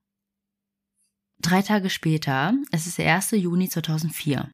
[1.38, 3.30] Drei Tage später, es ist der 1.
[3.32, 4.50] Juni 2004.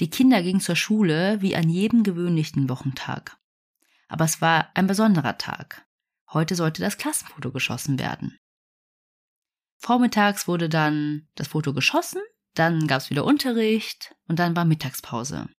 [0.00, 3.38] Die Kinder gingen zur Schule wie an jedem gewöhnlichen Wochentag.
[4.08, 5.86] Aber es war ein besonderer Tag.
[6.30, 8.36] Heute sollte das Klassenfoto geschossen werden.
[9.84, 12.22] Vormittags wurde dann das Foto geschossen,
[12.54, 15.50] dann gab es wieder Unterricht und dann war Mittagspause.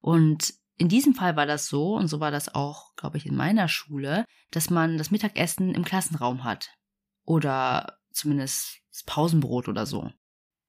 [0.00, 3.36] Und in diesem Fall war das so, und so war das auch, glaube ich, in
[3.36, 6.70] meiner Schule, dass man das Mittagessen im Klassenraum hat.
[7.26, 10.10] Oder zumindest das Pausenbrot oder so.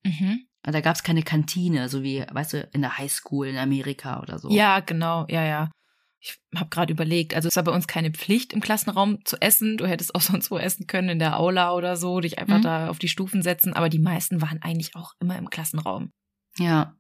[0.04, 0.46] Mhm.
[0.64, 4.38] Da gab es keine Kantine, so wie, weißt du, in der Highschool in Amerika oder
[4.38, 4.50] so.
[4.50, 5.72] Ja, genau, ja, ja.
[6.20, 9.78] Ich habe gerade überlegt, also es war bei uns keine Pflicht, im Klassenraum zu essen.
[9.78, 12.64] Du hättest auch sonst wo essen können, in der Aula oder so, dich einfach mhm.
[12.64, 13.74] da auf die Stufen setzen.
[13.74, 16.12] Aber die meisten waren eigentlich auch immer im Klassenraum.
[16.58, 16.96] Ja.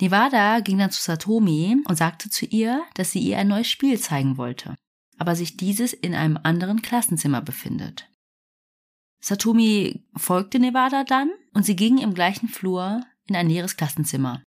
[0.00, 3.98] Nevada ging dann zu Satomi und sagte zu ihr, dass sie ihr ein neues Spiel
[3.98, 4.74] zeigen wollte,
[5.16, 8.06] aber sich dieses in einem anderen Klassenzimmer befindet.
[9.20, 14.42] Satomi folgte Nevada dann und sie ging im gleichen Flur in ein leeres Klassenzimmer.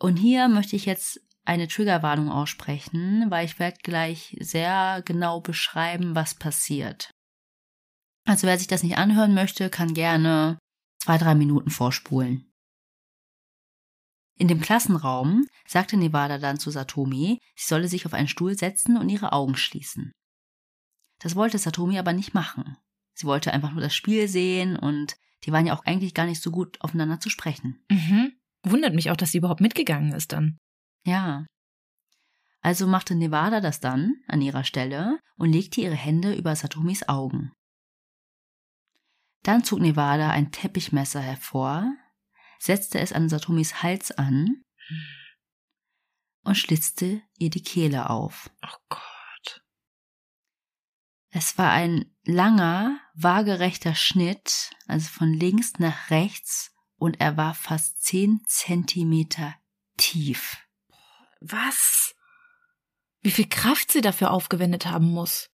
[0.00, 6.14] Und hier möchte ich jetzt eine Triggerwarnung aussprechen, weil ich werde gleich sehr genau beschreiben,
[6.14, 7.10] was passiert.
[8.26, 10.58] Also wer sich das nicht anhören möchte, kann gerne
[10.98, 12.50] zwei, drei Minuten vorspulen.
[14.36, 18.96] In dem Klassenraum sagte Nevada dann zu Satomi, sie solle sich auf einen Stuhl setzen
[18.96, 20.12] und ihre Augen schließen.
[21.20, 22.76] Das wollte Satomi aber nicht machen.
[23.12, 26.42] Sie wollte einfach nur das Spiel sehen und die waren ja auch eigentlich gar nicht
[26.42, 27.84] so gut aufeinander zu sprechen.
[27.90, 28.32] Mhm.
[28.64, 30.58] Wundert mich auch, dass sie überhaupt mitgegangen ist dann.
[31.04, 31.46] Ja.
[32.60, 37.52] Also machte Nevada das dann an ihrer Stelle und legte ihre Hände über Satomis Augen.
[39.42, 41.94] Dann zog Nevada ein Teppichmesser hervor,
[42.58, 44.62] setzte es an Satomis Hals an
[46.44, 48.50] und schlitzte ihr die Kehle auf.
[48.62, 49.62] Oh Gott.
[51.28, 58.02] Es war ein langer, waagerechter Schnitt, also von links nach rechts, und er war fast
[58.02, 59.54] zehn Zentimeter
[59.96, 60.63] tief.
[61.46, 62.14] Was?
[63.20, 65.50] Wie viel Kraft sie dafür aufgewendet haben muss.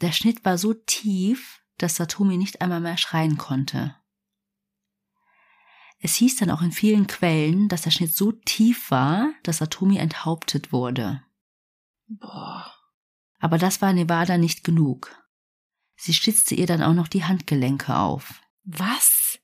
[0.00, 3.94] Der Schnitt war so tief, dass Satomi nicht einmal mehr schreien konnte.
[5.98, 9.98] Es hieß dann auch in vielen Quellen, dass der Schnitt so tief war, dass Satomi
[9.98, 11.22] enthauptet wurde.
[12.06, 12.74] Boah.
[13.38, 15.14] Aber das war Nevada nicht genug.
[15.96, 18.42] Sie schlitzte ihr dann auch noch die Handgelenke auf.
[18.64, 19.38] Was?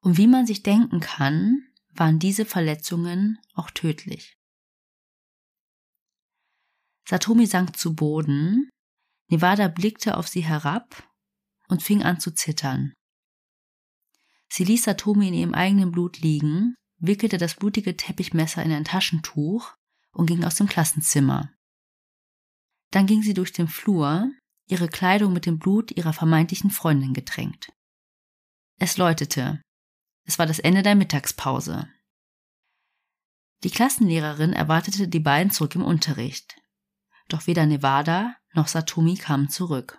[0.00, 4.38] Und wie man sich denken kann, waren diese Verletzungen auch tödlich.
[7.08, 8.70] Satomi sank zu Boden,
[9.28, 11.08] Nevada blickte auf sie herab
[11.68, 12.92] und fing an zu zittern.
[14.48, 19.74] Sie ließ Satomi in ihrem eigenen Blut liegen, wickelte das blutige Teppichmesser in ein Taschentuch
[20.12, 21.52] und ging aus dem Klassenzimmer.
[22.90, 24.30] Dann ging sie durch den Flur,
[24.68, 27.72] ihre Kleidung mit dem Blut ihrer vermeintlichen Freundin getränkt.
[28.78, 29.62] Es läutete.
[30.24, 31.88] Es war das Ende der Mittagspause.
[33.64, 36.61] Die Klassenlehrerin erwartete die beiden zurück im Unterricht.
[37.32, 39.96] Doch weder Nevada noch Satomi kamen zurück.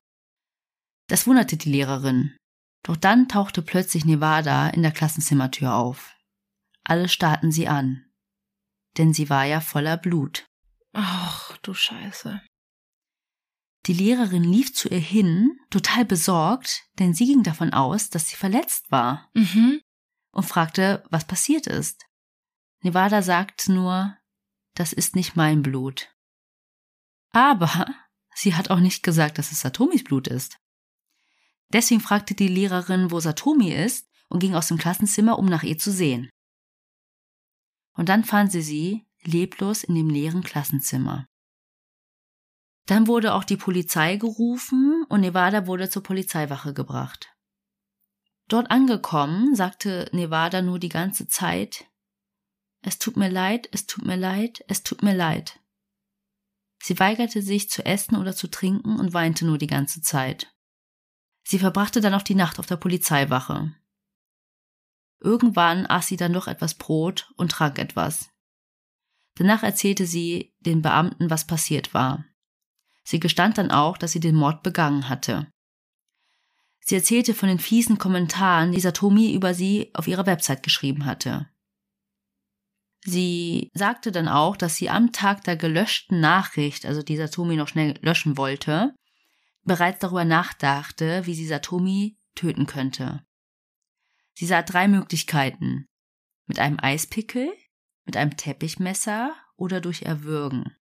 [1.08, 2.38] Das wunderte die Lehrerin.
[2.84, 6.14] Doch dann tauchte plötzlich Nevada in der Klassenzimmertür auf.
[6.84, 8.06] Alle starrten sie an.
[8.98, 10.46] Denn sie war ja voller Blut.
[10.94, 12.40] Ach, du Scheiße.
[13.88, 18.36] Die Lehrerin lief zu ihr hin, total besorgt, denn sie ging davon aus, dass sie
[18.36, 19.32] verletzt war.
[19.34, 19.82] Mhm.
[20.32, 22.06] Und fragte, was passiert ist.
[22.84, 24.16] Nevada sagt nur,
[24.76, 26.13] das ist nicht mein Blut.
[27.34, 27.88] Aber
[28.34, 30.58] sie hat auch nicht gesagt, dass es Satomis Blut ist.
[31.74, 35.78] Deswegen fragte die Lehrerin, wo Satomi ist, und ging aus dem Klassenzimmer, um nach ihr
[35.78, 36.30] zu sehen.
[37.96, 41.28] Und dann fand sie sie leblos in dem leeren Klassenzimmer.
[42.86, 47.34] Dann wurde auch die Polizei gerufen und Nevada wurde zur Polizeiwache gebracht.
[48.50, 51.86] Dort angekommen, sagte Nevada nur die ganze Zeit,
[52.82, 55.60] es tut mir leid, es tut mir leid, es tut mir leid.
[56.86, 60.54] Sie weigerte sich zu essen oder zu trinken und weinte nur die ganze Zeit.
[61.42, 63.74] Sie verbrachte dann auch die Nacht auf der Polizeiwache.
[65.22, 68.32] Irgendwann aß sie dann noch etwas Brot und trank etwas.
[69.36, 72.26] Danach erzählte sie den Beamten, was passiert war.
[73.06, 75.48] Sie gestand dann auch, dass sie den Mord begangen hatte.
[76.82, 81.50] Sie erzählte von den fiesen Kommentaren, die Satomi über sie auf ihrer Website geschrieben hatte.
[83.06, 87.68] Sie sagte dann auch, dass sie am Tag der gelöschten Nachricht, also die Satomi noch
[87.68, 88.94] schnell löschen wollte,
[89.64, 93.26] bereits darüber nachdachte, wie sie Satomi töten könnte.
[94.34, 95.86] Sie sah drei Möglichkeiten.
[96.46, 97.52] Mit einem Eispickel,
[98.06, 100.76] mit einem Teppichmesser oder durch Erwürgen.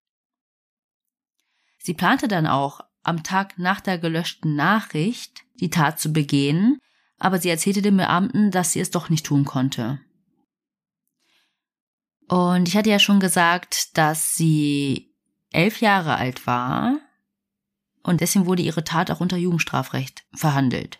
[1.77, 6.79] Sie plante dann auch, am Tag nach der gelöschten Nachricht die Tat zu begehen,
[7.17, 9.99] aber sie erzählte dem Beamten, dass sie es doch nicht tun konnte.
[12.27, 15.13] Und ich hatte ja schon gesagt, dass sie
[15.51, 16.97] elf Jahre alt war
[18.01, 20.99] und deswegen wurde ihre Tat auch unter Jugendstrafrecht verhandelt.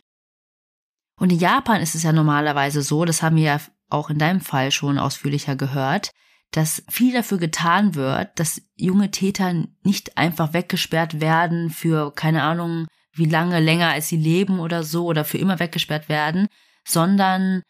[1.17, 4.41] Und in Japan ist es ja normalerweise so, das haben wir ja auch in deinem
[4.41, 6.11] Fall schon ausführlicher gehört,
[6.51, 12.87] dass viel dafür getan wird, dass junge Täter nicht einfach weggesperrt werden für keine Ahnung,
[13.11, 16.47] wie lange länger als sie leben oder so oder für immer weggesperrt werden,
[16.85, 17.61] sondern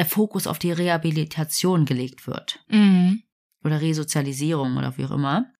[0.00, 2.64] der Fokus auf die Rehabilitation gelegt wird.
[2.68, 3.22] Mhm.
[3.62, 5.52] Oder Resozialisierung oder wie auch immer.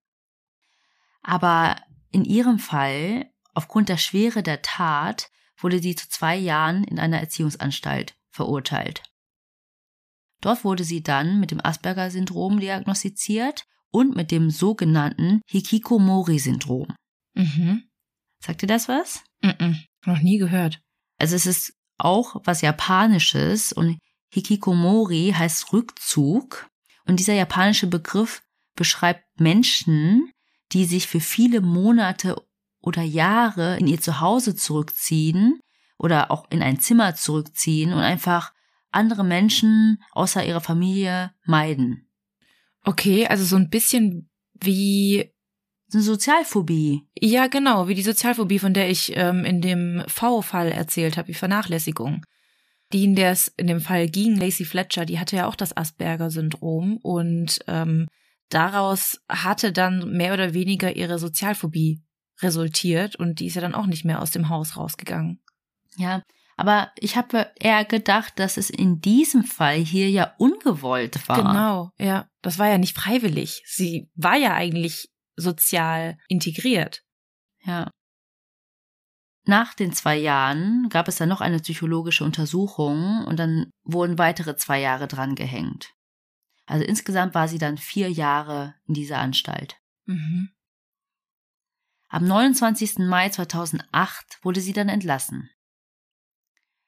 [1.20, 1.76] Aber
[2.10, 7.20] in ihrem Fall, aufgrund der Schwere der Tat, wurde sie zu zwei Jahren in einer
[7.20, 9.02] Erziehungsanstalt verurteilt.
[10.40, 16.88] Dort wurde sie dann mit dem Asperger-Syndrom diagnostiziert und mit dem sogenannten Hikikomori-Syndrom.
[17.34, 17.82] Mhm.
[18.42, 19.22] Sagt dir das was?
[19.42, 19.84] Mhm.
[20.06, 20.80] Noch nie gehört.
[21.18, 23.98] Also es ist auch was Japanisches und
[24.30, 26.68] Hikikomori heißt Rückzug
[27.06, 28.42] und dieser japanische Begriff
[28.76, 30.32] beschreibt Menschen,
[30.72, 32.36] die sich für viele Monate
[32.80, 35.60] oder Jahre in ihr Zuhause zurückziehen
[35.98, 38.52] oder auch in ein Zimmer zurückziehen und einfach
[38.90, 42.08] andere Menschen außer ihrer Familie meiden.
[42.84, 45.32] Okay, also so ein bisschen wie
[45.92, 47.06] eine Sozialphobie.
[47.18, 51.34] Ja, genau, wie die Sozialphobie, von der ich ähm, in dem V-Fall erzählt habe, die
[51.34, 52.24] Vernachlässigung.
[52.92, 55.76] Die, in der es in dem Fall ging, Lacey Fletcher, die hatte ja auch das
[55.76, 58.08] Asperger-Syndrom und ähm,
[58.48, 62.02] daraus hatte dann mehr oder weniger ihre Sozialphobie
[62.42, 65.40] resultiert und die ist ja dann auch nicht mehr aus dem Haus rausgegangen.
[65.96, 66.22] Ja,
[66.56, 71.36] aber ich habe eher gedacht, dass es in diesem Fall hier ja ungewollt war.
[71.36, 72.28] Genau, ja.
[72.42, 73.62] Das war ja nicht freiwillig.
[73.66, 77.02] Sie war ja eigentlich sozial integriert.
[77.64, 77.90] Ja.
[79.44, 84.56] Nach den zwei Jahren gab es dann noch eine psychologische Untersuchung und dann wurden weitere
[84.56, 85.94] zwei Jahre dran gehängt.
[86.66, 89.76] Also insgesamt war sie dann vier Jahre in dieser Anstalt.
[90.06, 90.50] Mhm.
[92.08, 92.98] Am 29.
[92.98, 95.50] Mai 2008 wurde sie dann entlassen.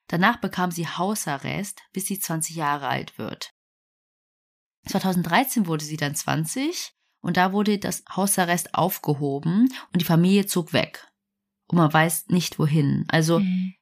[0.07, 3.53] Danach bekam sie Hausarrest, bis sie 20 Jahre alt wird.
[4.87, 10.73] 2013 wurde sie dann 20 und da wurde das Hausarrest aufgehoben und die Familie zog
[10.73, 11.07] weg.
[11.73, 13.05] Und man weiß nicht wohin.
[13.07, 13.73] Also Mhm.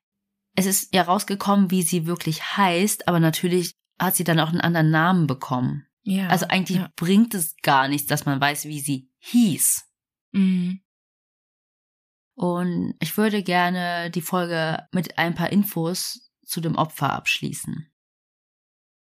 [0.55, 4.61] es ist ja rausgekommen, wie sie wirklich heißt, aber natürlich hat sie dann auch einen
[4.61, 5.85] anderen Namen bekommen.
[6.03, 6.27] Ja.
[6.27, 6.91] Also eigentlich Ja.
[6.95, 9.83] bringt es gar nichts, dass man weiß, wie sie hieß.
[10.31, 10.81] Mhm.
[12.35, 17.87] Und ich würde gerne die Folge mit ein paar Infos zu dem Opfer abschließen.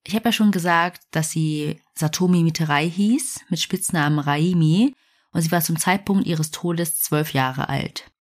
[0.06, 4.94] Ich habe ja schon gesagt, dass sie Satomi Miterai hieß, mit Spitznamen Raimi,
[5.32, 8.12] und sie war zum Zeitpunkt ihres Todes zwölf Jahre alt.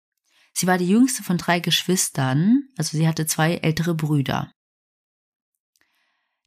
[0.52, 4.52] Sie war die jüngste von drei Geschwistern, also sie hatte zwei ältere Brüder.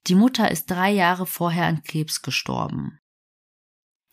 [0.08, 3.00] Die Mutter ist drei Jahre vorher an Krebs gestorben.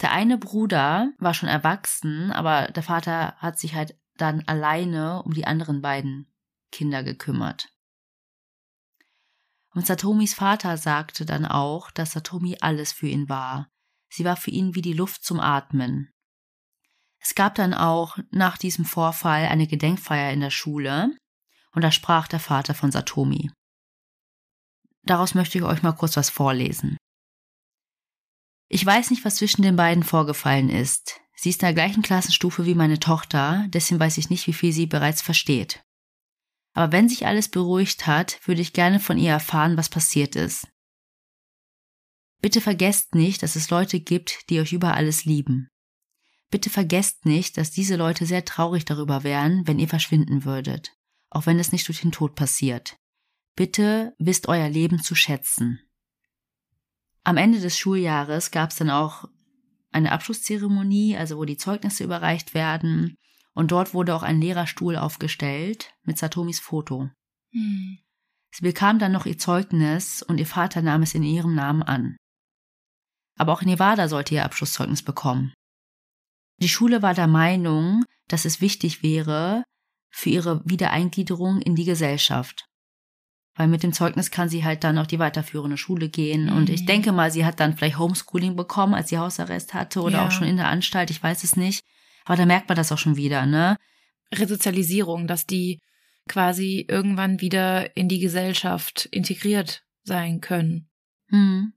[0.00, 5.35] Der eine Bruder war schon erwachsen, aber der Vater hat sich halt dann alleine um
[5.35, 6.33] die anderen beiden
[6.70, 7.68] Kinder gekümmert.
[9.74, 13.70] Und Satomis Vater sagte dann auch, dass Satomi alles für ihn war.
[14.09, 16.12] Sie war für ihn wie die Luft zum Atmen.
[17.22, 21.16] Es gab dann auch nach diesem Vorfall eine Gedenkfeier in der Schule
[21.72, 23.50] und da sprach der Vater von Satomi.
[25.04, 26.96] Daraus möchte ich euch mal kurz was vorlesen.
[28.68, 31.20] Ich weiß nicht, was zwischen den beiden vorgefallen ist.
[31.37, 34.72] Sie ist in der gleichen Klassenstufe wie meine Tochter, deswegen weiß ich nicht, wie viel
[34.72, 35.82] sie bereits versteht.
[36.74, 40.68] Aber wenn sich alles beruhigt hat, würde ich gerne von ihr erfahren, was passiert ist.
[42.40, 45.68] Bitte vergesst nicht, dass es Leute gibt, die euch über alles lieben.
[46.52, 50.92] Bitte vergesst nicht, dass diese Leute sehr traurig darüber wären, wenn ihr verschwinden würdet,
[51.30, 52.98] auch wenn es nicht durch den Tod passiert.
[53.56, 55.80] Bitte wisst euer Leben zu schätzen.
[57.24, 59.30] Am Ende des Schuljahres gab es dann auch
[59.92, 63.16] eine Abschlusszeremonie, also wo die Zeugnisse überreicht werden.
[63.54, 67.08] Und dort wurde auch ein Lehrerstuhl aufgestellt mit Satomis Foto.
[67.52, 67.98] Hm.
[68.50, 72.18] Sie bekam dann noch ihr Zeugnis und ihr Vater nahm es in ihrem Namen an.
[73.38, 75.54] Aber auch Nevada sollte ihr Abschlusszeugnis bekommen.
[76.62, 79.64] Die Schule war der Meinung, dass es wichtig wäre
[80.11, 82.68] für ihre Wiedereingliederung in die Gesellschaft.
[83.55, 86.46] Weil mit dem Zeugnis kann sie halt dann auf die weiterführende Schule gehen.
[86.46, 86.57] Mhm.
[86.57, 86.87] Und ich mhm.
[86.87, 90.27] denke mal, sie hat dann vielleicht Homeschooling bekommen, als sie Hausarrest hatte oder ja.
[90.27, 91.85] auch schon in der Anstalt, ich weiß es nicht.
[92.25, 93.77] Aber da merkt man das auch schon wieder, ne?
[94.33, 95.81] Resozialisierung, dass die
[96.29, 100.88] quasi irgendwann wieder in die Gesellschaft integriert sein können.
[101.29, 101.72] Mhm.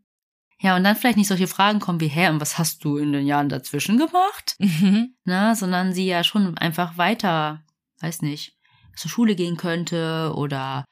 [0.62, 3.12] Ja, und dann vielleicht nicht solche Fragen kommen wie, hä, und was hast du in
[3.12, 4.56] den Jahren dazwischen gemacht?
[4.60, 5.16] Mhm.
[5.26, 7.64] Na, sondern sie ja schon einfach weiter,
[8.00, 8.58] weiß nicht,
[8.96, 10.86] zur Schule gehen könnte oder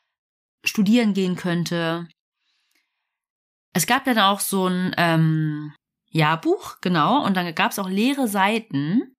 [0.66, 2.08] studieren gehen könnte.
[3.74, 5.74] Es gab dann auch so ein ähm,
[6.10, 9.16] Jahrbuch, genau, und dann gab es auch leere Seiten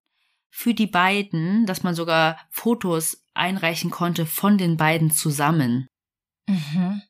[0.51, 5.89] für die beiden, dass man sogar Fotos einreichen konnte von den beiden zusammen.
[6.47, 7.03] Mhm.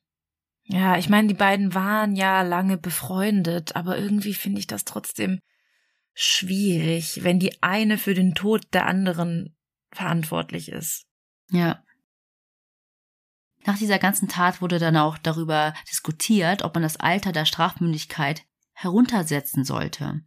[0.67, 5.39] Ja, ich meine, die beiden waren ja lange befreundet, aber irgendwie finde ich das trotzdem
[6.13, 9.55] schwierig, wenn die eine für den Tod der anderen
[9.91, 11.05] verantwortlich ist.
[11.51, 11.83] Ja.
[13.65, 18.43] Nach dieser ganzen Tat wurde dann auch darüber diskutiert, ob man das Alter der Strafmündigkeit
[18.73, 20.21] heruntersetzen sollte.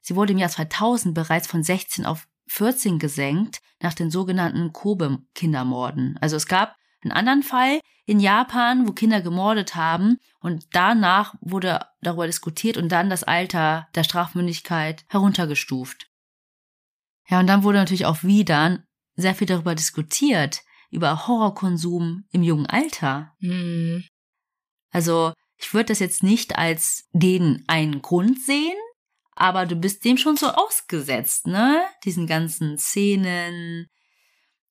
[0.00, 6.18] Sie wurde im Jahr 2000 bereits von 16 auf 14 gesenkt nach den sogenannten Kobe-Kindermorden.
[6.20, 11.84] Also es gab einen anderen Fall in Japan, wo Kinder gemordet haben und danach wurde
[12.00, 16.06] darüber diskutiert und dann das Alter der Strafmündigkeit heruntergestuft.
[17.28, 18.82] Ja, und dann wurde natürlich auch wieder
[19.14, 23.34] sehr viel darüber diskutiert, über Horrorkonsum im jungen Alter.
[23.40, 24.04] Mhm.
[24.90, 28.78] Also ich würde das jetzt nicht als den einen Grund sehen,
[29.32, 31.82] aber du bist dem schon so ausgesetzt, ne?
[32.04, 33.86] Diesen ganzen Szenen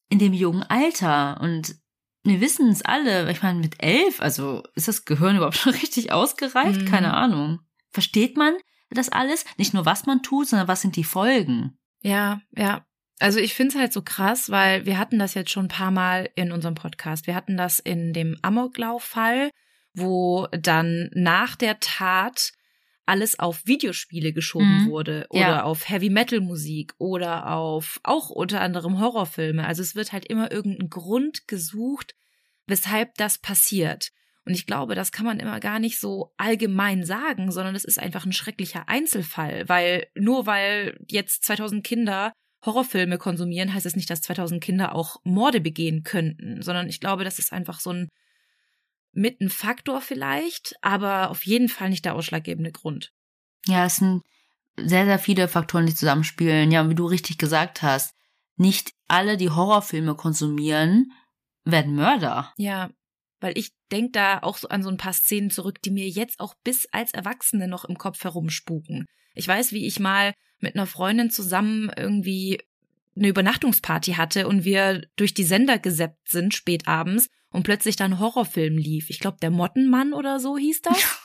[0.09, 1.39] in dem jungen Alter.
[1.39, 1.75] Und
[2.23, 6.11] wir wissen es alle, ich meine, mit elf, also ist das Gehirn überhaupt schon richtig
[6.11, 6.81] ausgereift?
[6.81, 6.85] Mhm.
[6.85, 7.59] Keine Ahnung.
[7.91, 8.53] Versteht man
[8.89, 9.45] das alles?
[9.57, 11.77] Nicht nur, was man tut, sondern was sind die Folgen?
[12.01, 12.85] Ja, ja.
[13.19, 15.91] Also ich finde es halt so krass, weil wir hatten das jetzt schon ein paar
[15.91, 17.25] Mal in unserem Podcast.
[17.25, 19.49] Wir hatten das in dem Amoklauf-Fall,
[19.93, 22.51] wo dann nach der Tat
[23.07, 24.89] alles auf Videospiele geschoben mhm.
[24.89, 25.63] wurde oder ja.
[25.63, 29.65] auf Heavy Metal Musik oder auf auch unter anderem Horrorfilme.
[29.65, 32.15] Also es wird halt immer irgendein Grund gesucht,
[32.67, 34.09] weshalb das passiert.
[34.45, 37.99] Und ich glaube, das kann man immer gar nicht so allgemein sagen, sondern es ist
[37.99, 42.33] einfach ein schrecklicher Einzelfall, weil nur weil jetzt 2000 Kinder
[42.65, 47.23] Horrorfilme konsumieren, heißt es nicht, dass 2000 Kinder auch Morde begehen könnten, sondern ich glaube,
[47.23, 48.09] das ist einfach so ein
[49.17, 53.11] mit ein Faktor vielleicht, aber auf jeden Fall nicht der ausschlaggebende Grund.
[53.65, 54.23] Ja, es sind
[54.77, 56.71] sehr, sehr viele Faktoren, die zusammenspielen.
[56.71, 58.15] Ja, und wie du richtig gesagt hast,
[58.57, 61.11] nicht alle, die Horrorfilme konsumieren,
[61.65, 62.53] werden Mörder.
[62.57, 62.91] Ja,
[63.39, 66.39] weil ich denke da auch so an so ein paar Szenen zurück, die mir jetzt
[66.39, 69.05] auch bis als Erwachsene noch im Kopf herumspuken.
[69.33, 72.59] Ich weiß, wie ich mal mit einer Freundin zusammen irgendwie
[73.15, 78.13] eine Übernachtungsparty hatte und wir durch die Sender gesäppt sind spät abends und plötzlich dann
[78.13, 79.09] ein Horrorfilm lief.
[79.09, 81.19] Ich glaube, der Mottenmann oder so hieß das.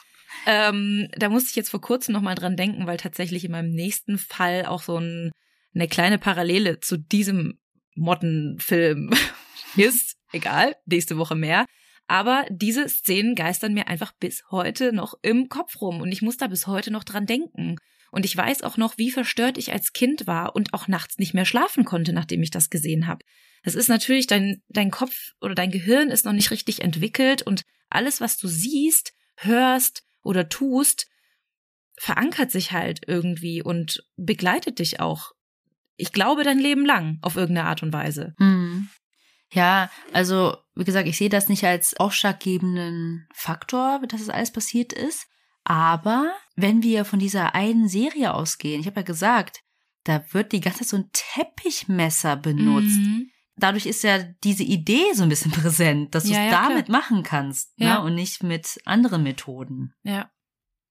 [0.46, 3.70] ähm, da musste ich jetzt vor kurzem noch mal dran denken, weil tatsächlich in meinem
[3.70, 5.31] nächsten Fall auch so ein,
[5.75, 7.58] eine kleine Parallele zu diesem
[7.94, 9.10] Mottenfilm
[9.77, 10.16] ist.
[10.33, 11.66] Egal, nächste Woche mehr.
[12.08, 16.37] Aber diese Szenen geistern mir einfach bis heute noch im Kopf rum und ich muss
[16.37, 17.77] da bis heute noch dran denken.
[18.13, 21.33] Und ich weiß auch noch, wie verstört ich als Kind war und auch nachts nicht
[21.33, 23.25] mehr schlafen konnte, nachdem ich das gesehen habe.
[23.65, 27.63] Das ist natürlich dein, dein Kopf oder dein Gehirn ist noch nicht richtig entwickelt und
[27.88, 31.06] alles, was du siehst, hörst oder tust,
[31.96, 35.33] verankert sich halt irgendwie und begleitet dich auch.
[35.96, 38.35] Ich glaube dein Leben lang auf irgendeine Art und Weise.
[38.38, 38.90] Mhm.
[39.52, 44.92] Ja, also wie gesagt, ich sehe das nicht als ausschlaggebenden Faktor, dass es alles passiert
[44.92, 45.27] ist.
[45.65, 49.60] Aber wenn wir von dieser einen Serie ausgehen, ich habe ja gesagt,
[50.04, 52.98] da wird die ganze Zeit so ein Teppichmesser benutzt.
[52.98, 53.31] Mhm.
[53.56, 56.87] Dadurch ist ja diese Idee so ein bisschen präsent, dass du es ja, ja, damit
[56.87, 57.00] klar.
[57.00, 57.87] machen kannst ne?
[57.87, 57.98] ja.
[57.98, 58.04] ne?
[58.04, 59.94] und nicht mit anderen Methoden.
[60.02, 60.31] Ja.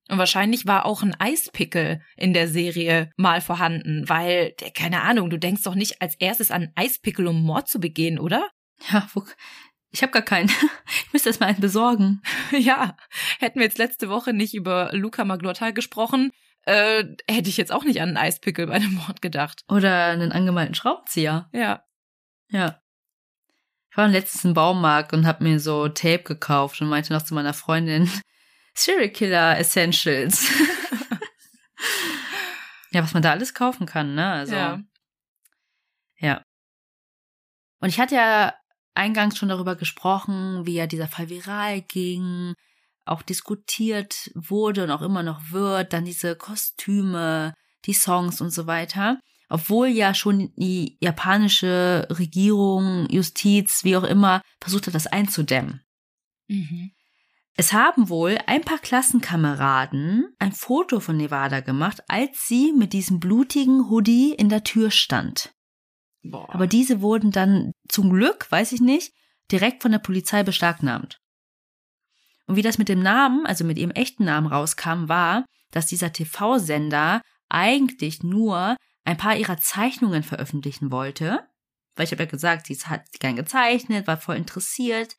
[0.10, 5.40] Und wahrscheinlich war auch ein Eispickel in der Serie mal vorhanden, weil, keine Ahnung, du
[5.40, 8.50] denkst doch nicht als erstes an Eispickel, um Mord zu begehen, oder?
[8.92, 9.24] Ja, wo,
[9.92, 10.50] ich habe gar keinen.
[11.06, 12.22] Ich müsste erst mal einen besorgen.
[12.52, 12.98] Ja,
[13.40, 16.32] hätten wir jetzt letzte Woche nicht über Luca Maglotta gesprochen,
[16.66, 19.64] äh, hätte ich jetzt auch nicht an einen Eispickel bei einem Mord gedacht.
[19.68, 21.50] Oder einen angemalten Schraubenzieher.
[21.54, 21.84] Ja.
[22.50, 22.82] Ja.
[23.90, 27.34] Ich war letztens im Baumarkt und habe mir so Tape gekauft und meinte noch zu
[27.34, 28.10] meiner Freundin,
[28.74, 30.48] Serial Killer Essentials.
[32.92, 34.32] ja, was man da alles kaufen kann, ne?
[34.32, 34.56] Also.
[34.56, 34.80] Ja.
[36.20, 36.44] Ja.
[37.80, 38.54] Und ich hatte ja
[38.94, 42.54] eingangs schon darüber gesprochen, wie ja dieser Fall viral ging,
[43.06, 47.54] auch diskutiert wurde und auch immer noch wird, dann diese Kostüme,
[47.86, 49.20] die Songs und so weiter.
[49.50, 55.82] Obwohl ja schon die japanische Regierung, Justiz, wie auch immer, versucht hat, das einzudämmen.
[56.48, 56.92] Mhm.
[57.56, 63.20] Es haben wohl ein paar Klassenkameraden ein Foto von Nevada gemacht, als sie mit diesem
[63.20, 65.54] blutigen Hoodie in der Tür stand.
[66.24, 66.54] Boah.
[66.54, 69.14] Aber diese wurden dann zum Glück, weiß ich nicht,
[69.52, 71.20] direkt von der Polizei beschlagnahmt.
[72.48, 76.12] Und wie das mit dem Namen, also mit ihrem echten Namen rauskam, war, dass dieser
[76.12, 81.48] TV-Sender eigentlich nur ein paar ihrer Zeichnungen veröffentlichen wollte.
[81.96, 85.16] Weil ich habe ja gesagt, sie hat gern gezeichnet, war voll interessiert.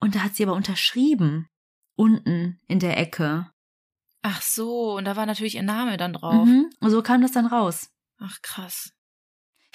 [0.00, 1.48] Und da hat sie aber unterschrieben.
[1.94, 3.50] Unten in der Ecke.
[4.22, 6.46] Ach so, und da war natürlich ihr Name dann drauf.
[6.46, 6.70] Mhm.
[6.80, 7.90] Und so kam das dann raus.
[8.18, 8.92] Ach krass.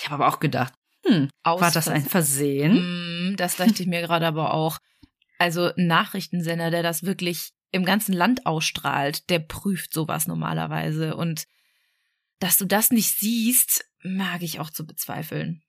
[0.02, 0.74] Ich habe aber auch gedacht,
[1.06, 3.32] hm, Aus war das ein Versehen?
[3.32, 4.80] Mm, das dachte ich mir gerade aber auch.
[5.38, 11.16] Also ein Nachrichtensender, der das wirklich im ganzen Land ausstrahlt, der prüft sowas normalerweise.
[11.16, 11.46] Und
[12.40, 15.64] dass du das nicht siehst, mag ich auch zu bezweifeln.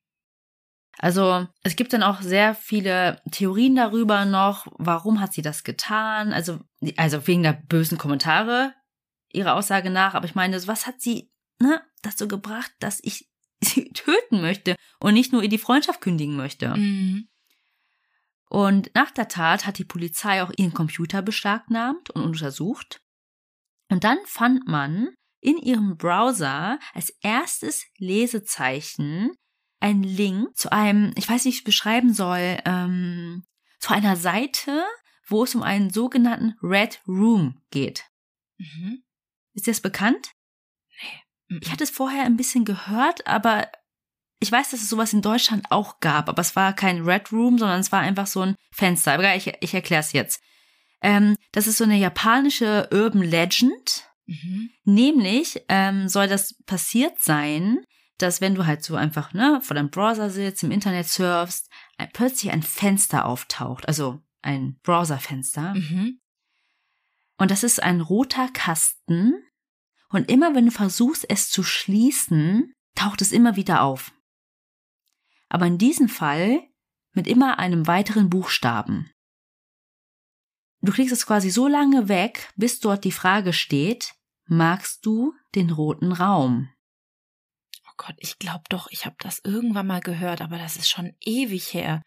[0.99, 6.33] Also es gibt dann auch sehr viele Theorien darüber noch, warum hat sie das getan?
[6.33, 6.61] Also,
[6.97, 8.75] also wegen der bösen Kommentare
[9.31, 10.15] ihrer Aussage nach.
[10.15, 13.31] Aber ich meine, was hat sie ne, dazu gebracht, dass ich
[13.63, 16.75] sie töten möchte und nicht nur ihr die Freundschaft kündigen möchte?
[16.77, 17.29] Mhm.
[18.49, 23.01] Und nach der Tat hat die Polizei auch ihren Computer beschlagnahmt und untersucht.
[23.89, 29.33] Und dann fand man in ihrem Browser als erstes Lesezeichen
[29.81, 33.43] einen Link zu einem, ich weiß nicht, wie ich beschreiben soll, ähm,
[33.79, 34.85] zu einer Seite,
[35.27, 38.05] wo es um einen sogenannten Red Room geht.
[38.59, 39.03] Mhm.
[39.55, 40.33] Ist dir das bekannt?
[41.49, 41.59] Nee.
[41.63, 43.71] Ich hatte es vorher ein bisschen gehört, aber
[44.43, 47.59] ich weiß, dass es sowas in Deutschland auch gab, aber es war kein Red Room,
[47.59, 49.13] sondern es war einfach so ein Fenster.
[49.13, 50.43] Aber ich, ich erkläre es jetzt.
[51.01, 54.11] Ähm, das ist so eine japanische Urban Legend.
[54.27, 54.71] Mhm.
[54.83, 57.85] Nämlich ähm, soll das passiert sein,
[58.19, 62.09] dass wenn du halt so einfach ne, vor deinem Browser sitzt, im Internet surfst, ein,
[62.13, 65.75] plötzlich ein Fenster auftaucht, also ein Browserfenster.
[65.75, 66.19] Mhm.
[67.39, 69.35] Und das ist ein roter Kasten.
[70.09, 74.13] Und immer wenn du versuchst, es zu schließen, taucht es immer wieder auf.
[75.53, 76.67] Aber in diesem Fall
[77.13, 79.11] mit immer einem weiteren Buchstaben.
[80.81, 84.15] Du kriegst es quasi so lange weg, bis dort die Frage steht,
[84.47, 86.71] magst du den roten Raum?
[87.87, 91.15] Oh Gott, ich glaube doch, ich habe das irgendwann mal gehört, aber das ist schon
[91.21, 92.01] ewig her.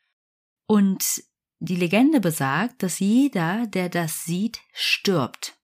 [0.68, 1.24] Und
[1.60, 5.56] die Legende besagt, dass jeder, der das sieht, stirbt.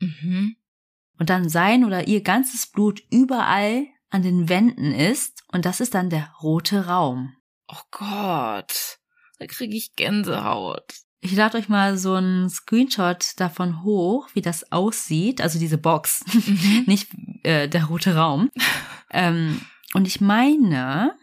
[0.00, 0.54] Mhm.
[1.18, 5.42] Und dann sein oder ihr ganzes Blut überall an den Wänden ist.
[5.52, 7.36] Und das ist dann der rote Raum.
[7.68, 8.98] Oh Gott,
[9.38, 10.84] da kriege ich Gänsehaut.
[11.22, 15.40] Ich lade euch mal so einen Screenshot davon hoch, wie das aussieht.
[15.40, 16.84] Also diese Box, Mhm.
[16.86, 17.08] nicht
[17.42, 18.50] äh, der rote Raum.
[19.10, 19.60] ähm,
[19.92, 21.16] und ich meine,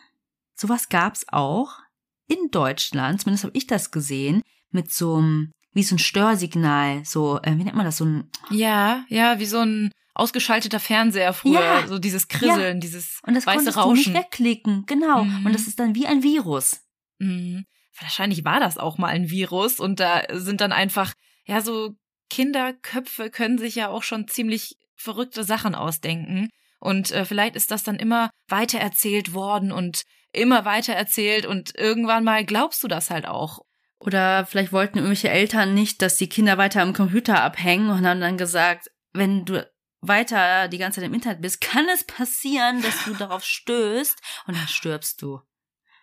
[0.56, 1.80] sowas gab's auch
[2.28, 7.40] in Deutschland, zumindest habe ich das gesehen, mit so einem, wie so ein Störsignal, so,
[7.42, 11.61] äh, wie nennt man das, so ein, Ja, ja, wie so ein ausgeschalteter Fernseher früher,
[11.61, 11.88] Ja.
[11.88, 14.03] so dieses Krisseln, dieses und das weiße konntest Rauschen.
[14.03, 15.24] du nicht wegklicken, genau.
[15.24, 15.45] Mhm.
[15.45, 16.82] Und das ist dann wie ein Virus.
[17.20, 17.65] Mhm.
[17.99, 21.13] Wahrscheinlich war das auch mal ein Virus und da sind dann einfach,
[21.45, 21.95] ja, so
[22.30, 26.49] Kinderköpfe können sich ja auch schon ziemlich verrückte Sachen ausdenken.
[26.80, 31.76] Und äh, vielleicht ist das dann immer weiter erzählt worden und immer weiter erzählt und
[31.76, 33.59] irgendwann mal glaubst du das halt auch.
[33.99, 38.22] Oder vielleicht wollten irgendwelche Eltern nicht, dass die Kinder weiter am Computer abhängen und haben
[38.22, 39.68] dann gesagt, wenn du
[40.02, 44.58] weiter die ganze Zeit im Internet bist, kann es passieren, dass du darauf stößt und
[44.58, 45.41] dann stirbst du.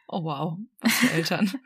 [0.08, 1.52] Oh wow, was für Eltern.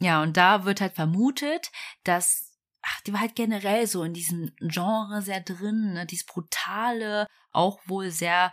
[0.00, 1.72] Ja, und da wird halt vermutet,
[2.04, 7.26] dass, ach, die war halt generell so in diesem Genre sehr drin, ne, dieses Brutale,
[7.50, 8.52] auch wohl sehr,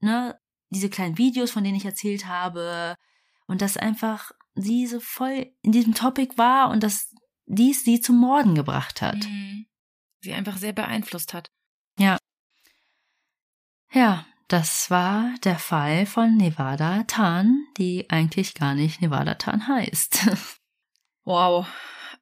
[0.00, 0.38] ne,
[0.70, 2.96] diese kleinen Videos, von denen ich erzählt habe,
[3.48, 7.12] und dass einfach sie so voll in diesem Topic war und dass
[7.46, 9.24] dies sie zum Morden gebracht hat.
[9.24, 9.66] Mhm.
[10.20, 11.50] Sie einfach sehr beeinflusst hat.
[11.98, 12.18] Ja.
[13.92, 20.28] Ja, das war der Fall von Nevada Tan, die eigentlich gar nicht Nevada Tan heißt.
[21.28, 21.66] Wow.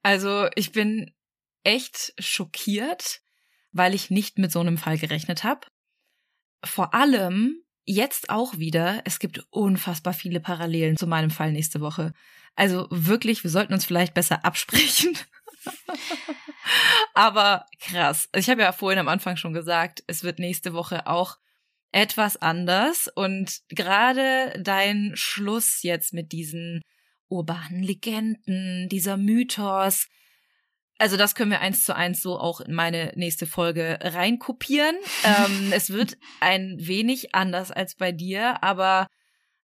[0.03, 1.13] Also ich bin
[1.63, 3.21] echt schockiert,
[3.71, 5.67] weil ich nicht mit so einem Fall gerechnet habe.
[6.65, 12.13] Vor allem jetzt auch wieder, es gibt unfassbar viele Parallelen zu meinem Fall nächste Woche.
[12.57, 15.17] Also wirklich, wir sollten uns vielleicht besser absprechen.
[17.15, 18.29] Aber krass.
[18.35, 21.39] Ich habe ja vorhin am Anfang schon gesagt, es wird nächste Woche auch
[21.93, 23.09] etwas anders.
[23.09, 26.81] Und gerade dein Schluss jetzt mit diesen
[27.29, 30.09] urbanen Legenden, dieser Mythos.
[30.99, 34.97] Also das können wir eins zu eins so auch in meine nächste Folge reinkopieren.
[35.25, 39.09] ähm, es wird ein wenig anders als bei dir, aber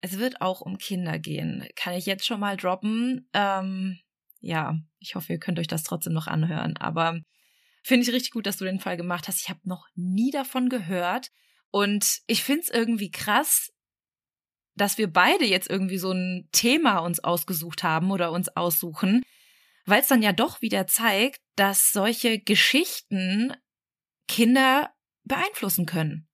[0.01, 1.67] es wird auch um Kinder gehen.
[1.77, 3.29] Kann ich jetzt schon mal droppen.
[3.33, 3.99] Ähm,
[4.41, 6.77] ja, ich hoffe, ihr könnt euch das trotzdem noch anhören.
[6.77, 7.19] Aber
[7.83, 9.41] finde ich richtig gut, dass du den Fall gemacht hast.
[9.41, 11.31] Ich habe noch nie davon gehört.
[11.71, 13.73] Und ich finde es irgendwie krass,
[14.77, 19.23] dass wir beide jetzt irgendwie so ein Thema uns ausgesucht haben oder uns aussuchen,
[19.87, 23.55] weil es dann ja doch wieder zeigt, dass solche Geschichten
[24.29, 24.93] Kinder
[25.25, 26.29] beeinflussen können.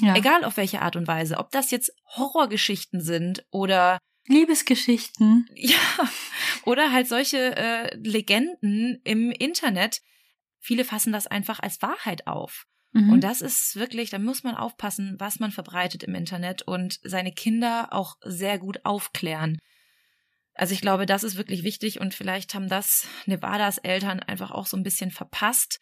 [0.00, 0.16] Ja.
[0.16, 1.38] Egal auf welche Art und Weise.
[1.38, 5.48] Ob das jetzt Horrorgeschichten sind oder Liebesgeschichten.
[5.54, 5.78] Ja.
[6.64, 10.00] Oder halt solche äh, Legenden im Internet.
[10.60, 12.66] Viele fassen das einfach als Wahrheit auf.
[12.92, 13.12] Mhm.
[13.12, 17.32] Und das ist wirklich, da muss man aufpassen, was man verbreitet im Internet und seine
[17.32, 19.58] Kinder auch sehr gut aufklären.
[20.54, 24.66] Also ich glaube, das ist wirklich wichtig und vielleicht haben das Nevadas Eltern einfach auch
[24.66, 25.80] so ein bisschen verpasst.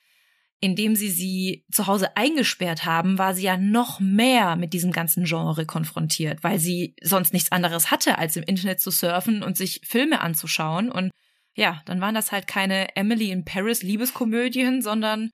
[0.63, 5.25] Indem sie sie zu Hause eingesperrt haben, war sie ja noch mehr mit diesem ganzen
[5.25, 9.81] Genre konfrontiert, weil sie sonst nichts anderes hatte, als im Internet zu surfen und sich
[9.85, 10.93] Filme anzuschauen.
[10.93, 11.13] Und
[11.55, 15.31] ja, dann waren das halt keine Emily in Paris Liebeskomödien, sondern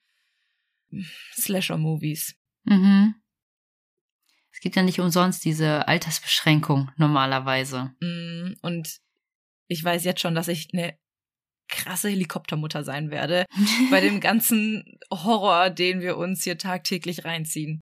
[1.35, 2.37] Slasher-Movies.
[2.63, 3.17] Mhm.
[4.53, 7.93] Es gibt ja nicht umsonst diese Altersbeschränkung normalerweise.
[8.01, 9.01] Mm, und
[9.69, 10.97] ich weiß jetzt schon, dass ich eine
[11.69, 13.45] krasse Helikoptermutter sein werde
[13.91, 17.81] bei dem ganzen Horror, den wir uns hier tagtäglich reinziehen.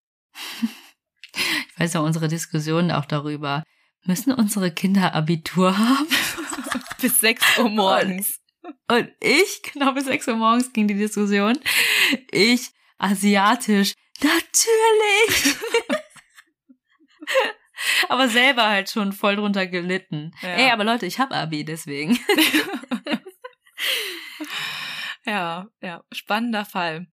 [1.33, 3.63] Ich weiß ja unsere Diskussionen auch darüber.
[4.05, 6.07] Müssen unsere Kinder Abitur haben?
[7.01, 8.39] bis 6 Uhr morgens.
[8.89, 11.59] Und ich, genau bis 6 Uhr morgens ging die Diskussion.
[12.31, 13.93] Ich asiatisch.
[14.21, 15.55] Natürlich!
[18.09, 20.31] aber selber halt schon voll drunter gelitten.
[20.41, 20.49] Ja.
[20.49, 22.17] Ey, aber Leute, ich hab Abi, deswegen.
[25.25, 27.07] ja, ja, spannender Fall.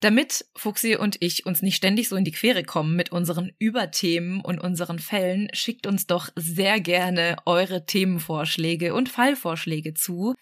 [0.00, 4.40] Damit Fuxi und ich uns nicht ständig so in die Quere kommen mit unseren Überthemen
[4.40, 10.34] und unseren Fällen, schickt uns doch sehr gerne eure Themenvorschläge und Fallvorschläge zu.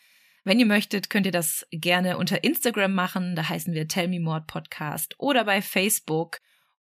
[0.44, 4.20] Wenn ihr möchtet, könnt ihr das gerne unter Instagram machen, da heißen wir Tell Me
[4.20, 6.38] More Podcast oder bei Facebook.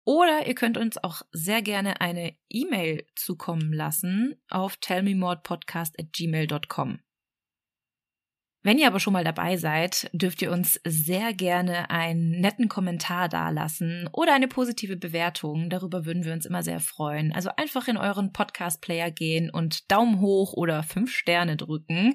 [0.03, 6.99] Oder ihr könnt uns auch sehr gerne eine E-Mail zukommen lassen auf tellmemordpodcast at gmail.com.
[8.63, 13.27] Wenn ihr aber schon mal dabei seid, dürft ihr uns sehr gerne einen netten Kommentar
[13.27, 15.71] dalassen oder eine positive Bewertung.
[15.71, 17.33] Darüber würden wir uns immer sehr freuen.
[17.33, 22.13] Also einfach in euren Podcast-Player gehen und Daumen hoch oder fünf Sterne drücken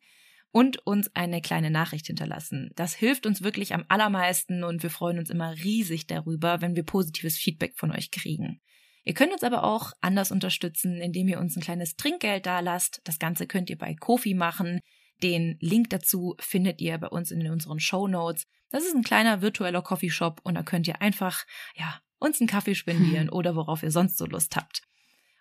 [0.57, 2.71] und uns eine kleine Nachricht hinterlassen.
[2.77, 6.83] Das hilft uns wirklich am allermeisten und wir freuen uns immer riesig darüber, wenn wir
[6.83, 8.63] positives Feedback von euch kriegen.
[9.05, 13.03] Ihr könnt uns aber auch anders unterstützen, indem ihr uns ein kleines Trinkgeld dalasst.
[13.05, 14.81] Das Ganze könnt ihr bei Kofi machen.
[15.23, 18.47] Den Link dazu findet ihr bei uns in unseren Show Notes.
[18.71, 21.45] Das ist ein kleiner virtueller Coffeeshop und da könnt ihr einfach,
[21.75, 24.81] ja, uns einen Kaffee spendieren oder worauf ihr sonst so Lust habt.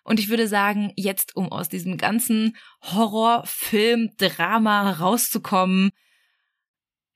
[0.06, 5.90] Und ich würde sagen, jetzt, um aus diesem ganzen Horrorfilm-Drama rauszukommen,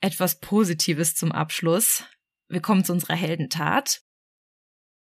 [0.01, 2.03] etwas Positives zum Abschluss.
[2.49, 4.03] Wir kommen zu unserer Heldentat.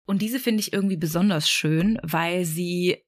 [0.05, 3.03] Und diese finde ich irgendwie besonders schön, weil sie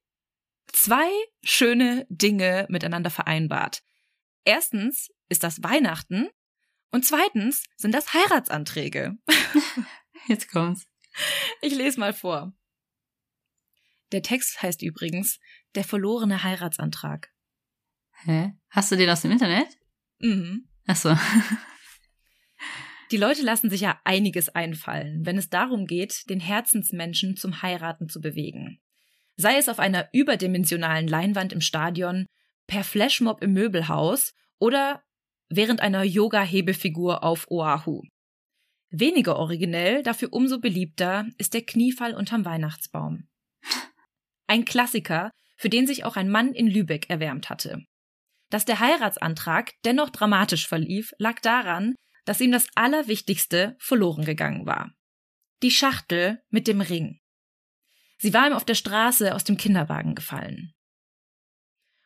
[0.72, 1.08] zwei
[1.44, 3.84] schöne Dinge miteinander vereinbart.
[4.44, 6.30] Erstens ist das Weihnachten
[6.90, 9.12] und zweitens sind das Heiratsanträge.
[10.26, 10.88] Jetzt kommt's.
[11.60, 12.52] Ich lese mal vor.
[14.14, 15.40] Der Text heißt übrigens
[15.74, 17.32] Der verlorene Heiratsantrag.
[18.22, 18.52] Hä?
[18.70, 19.66] Hast du den aus dem Internet?
[20.20, 20.68] Mhm.
[20.86, 21.16] Ach so.
[23.10, 28.08] Die Leute lassen sich ja einiges einfallen, wenn es darum geht, den Herzensmenschen zum Heiraten
[28.08, 28.78] zu bewegen.
[29.34, 32.26] Sei es auf einer überdimensionalen Leinwand im Stadion,
[32.68, 35.02] per Flashmob im Möbelhaus oder
[35.48, 38.02] während einer Yoga-Hebefigur auf Oahu.
[38.90, 43.26] Weniger originell, dafür umso beliebter ist der Kniefall unterm Weihnachtsbaum.
[44.54, 47.82] Ein Klassiker, für den sich auch ein Mann in Lübeck erwärmt hatte.
[48.50, 54.92] Dass der Heiratsantrag dennoch dramatisch verlief, lag daran, dass ihm das Allerwichtigste verloren gegangen war.
[55.64, 57.18] Die Schachtel mit dem Ring.
[58.18, 60.72] Sie war ihm auf der Straße aus dem Kinderwagen gefallen.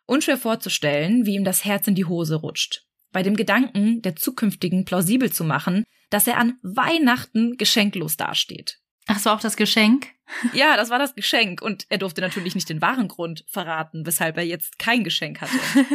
[0.06, 2.86] Unschwer vorzustellen, wie ihm das Herz in die Hose rutscht.
[3.12, 8.80] Bei dem Gedanken, der zukünftigen plausibel zu machen, dass er an Weihnachten geschenklos dasteht.
[9.08, 10.08] Ach so, auch das Geschenk?
[10.52, 11.62] Ja, das war das Geschenk.
[11.62, 15.58] Und er durfte natürlich nicht den wahren Grund verraten, weshalb er jetzt kein Geschenk hatte.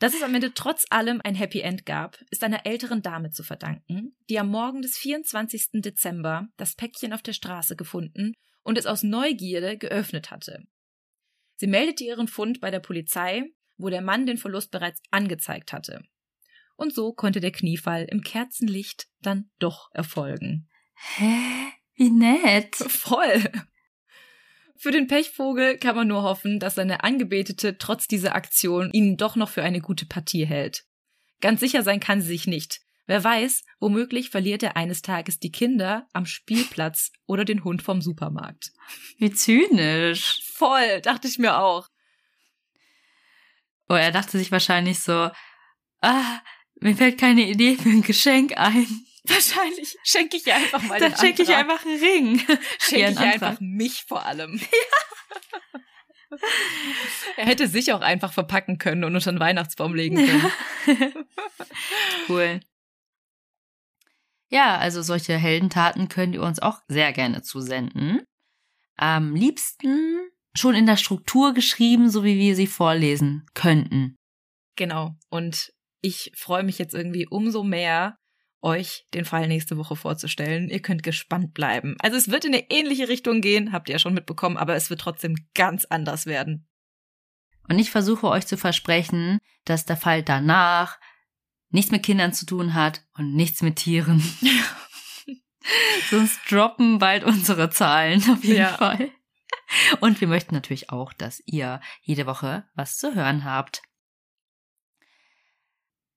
[0.00, 3.44] Dass es am Ende trotz allem ein Happy End gab, ist einer älteren Dame zu
[3.44, 5.80] verdanken, die am Morgen des 24.
[5.82, 8.34] Dezember das Päckchen auf der Straße gefunden
[8.64, 10.64] und es aus Neugierde geöffnet hatte.
[11.56, 13.44] Sie meldete ihren Fund bei der Polizei,
[13.76, 16.02] wo der Mann den Verlust bereits angezeigt hatte.
[16.76, 20.68] Und so konnte der Kniefall im Kerzenlicht dann doch erfolgen.
[20.94, 21.72] Hä?
[21.96, 22.74] Wie nett.
[22.76, 23.50] Voll.
[24.76, 29.36] Für den Pechvogel kann man nur hoffen, dass seine Angebetete trotz dieser Aktion ihn doch
[29.36, 30.84] noch für eine gute Partie hält.
[31.40, 32.80] Ganz sicher sein kann sie sich nicht.
[33.06, 38.00] Wer weiß, womöglich verliert er eines Tages die Kinder am Spielplatz oder den Hund vom
[38.00, 38.72] Supermarkt.
[39.18, 40.42] Wie zynisch.
[40.52, 41.88] Voll, dachte ich mir auch.
[43.88, 45.30] Oh, er dachte sich wahrscheinlich so,
[46.00, 46.40] ah,
[46.80, 48.86] mir fällt keine Idee für ein Geschenk ein.
[49.26, 51.70] Wahrscheinlich schenke ich ihr einfach mal Dann den schenke ich Antrag.
[51.70, 52.38] einfach einen Ring.
[52.78, 54.60] Schenke ich ihr einfach mich vor allem.
[57.36, 60.16] er hätte sich auch einfach verpacken können und unter den Weihnachtsbaum legen
[60.86, 61.24] können.
[62.28, 62.60] cool.
[64.50, 68.22] Ja, also solche Heldentaten könnt ihr uns auch sehr gerne zusenden.
[68.96, 70.20] Am liebsten
[70.54, 74.16] schon in der Struktur geschrieben, so wie wir sie vorlesen könnten.
[74.76, 75.16] Genau.
[75.30, 78.18] Und ich freue mich jetzt irgendwie umso mehr,
[78.64, 80.68] euch den Fall nächste Woche vorzustellen.
[80.68, 81.96] Ihr könnt gespannt bleiben.
[82.00, 84.90] Also es wird in eine ähnliche Richtung gehen, habt ihr ja schon mitbekommen, aber es
[84.90, 86.66] wird trotzdem ganz anders werden.
[87.68, 90.98] Und ich versuche euch zu versprechen, dass der Fall danach
[91.70, 94.22] nichts mit Kindern zu tun hat und nichts mit Tieren.
[96.10, 98.74] Sonst droppen bald unsere Zahlen auf jeden Ja.
[98.74, 99.10] Fall.
[100.00, 103.82] Und wir möchten natürlich auch, dass ihr jede Woche was zu hören habt.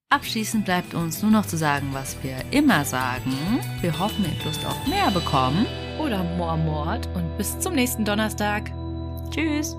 [0.09, 3.33] Abschließend bleibt uns nur noch zu sagen, was wir immer sagen.
[3.81, 5.65] Wir hoffen, ihr habt Lust auf mehr bekommen.
[5.99, 8.71] Oder Moormord und bis zum nächsten Donnerstag.
[9.31, 9.75] Tschüss.